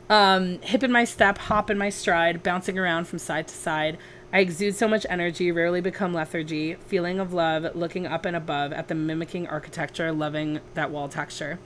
[0.09, 3.97] um, hip in my step hop in my stride bouncing around from side to side
[4.31, 8.71] i exude so much energy rarely become lethargy feeling of love looking up and above
[8.73, 11.59] at the mimicking architecture loving that wall texture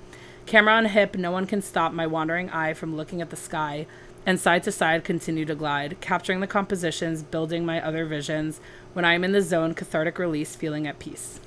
[0.45, 3.85] camera on hip no one can stop my wandering eye from looking at the sky
[4.25, 8.59] and side to side continue to glide capturing the compositions building my other visions
[8.93, 11.39] when i am in the zone cathartic release feeling at peace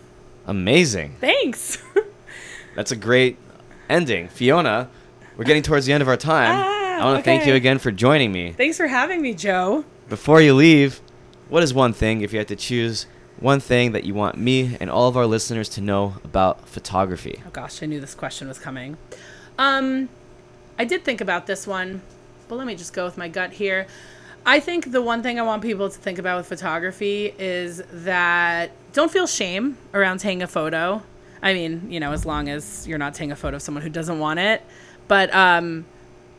[0.46, 1.16] Amazing.
[1.20, 1.82] Thanks.
[2.74, 3.38] That's a great
[3.88, 4.28] ending.
[4.28, 4.90] Fiona,
[5.36, 6.54] we're getting towards the end of our time.
[6.54, 8.52] Ah, I want to thank you again for joining me.
[8.52, 9.84] Thanks for having me, Joe.
[10.08, 11.00] Before you leave,
[11.48, 13.06] what is one thing, if you had to choose
[13.38, 17.42] one thing that you want me and all of our listeners to know about photography?
[17.46, 18.96] Oh gosh, I knew this question was coming.
[19.58, 20.08] Um,
[20.78, 22.02] I did think about this one,
[22.48, 23.86] but let me just go with my gut here.
[24.46, 28.72] I think the one thing I want people to think about with photography is that
[28.92, 31.02] don't feel shame around taking a photo.
[31.42, 33.88] I mean, you know, as long as you're not taking a photo of someone who
[33.88, 34.62] doesn't want it,
[35.08, 35.86] but um,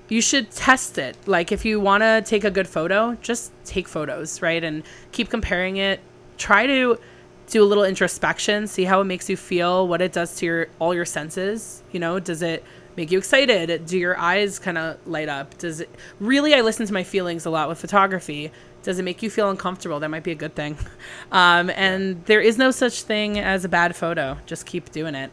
[0.08, 1.18] you should test it.
[1.26, 4.64] Like if you want to take a good photo, just take photos, right?
[4.64, 6.00] And keep comparing it.
[6.38, 7.00] Try to
[7.48, 10.68] do a little introspection, see how it makes you feel, what it does to your
[10.80, 11.84] all your senses.
[11.92, 12.64] You know, does it
[12.96, 13.86] make you excited?
[13.86, 15.58] Do your eyes kind of light up?
[15.58, 15.90] Does it
[16.20, 18.52] really I listen to my feelings a lot with photography.
[18.84, 20.00] Does it make you feel uncomfortable?
[20.00, 20.78] That might be a good thing.
[21.32, 24.38] Um, and there is no such thing as a bad photo.
[24.46, 25.32] Just keep doing it.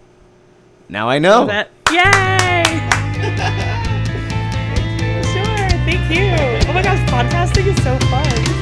[0.89, 1.47] Now I know.
[1.91, 3.79] Yay!
[6.11, 8.62] Oh my gosh, podcasting is so fun.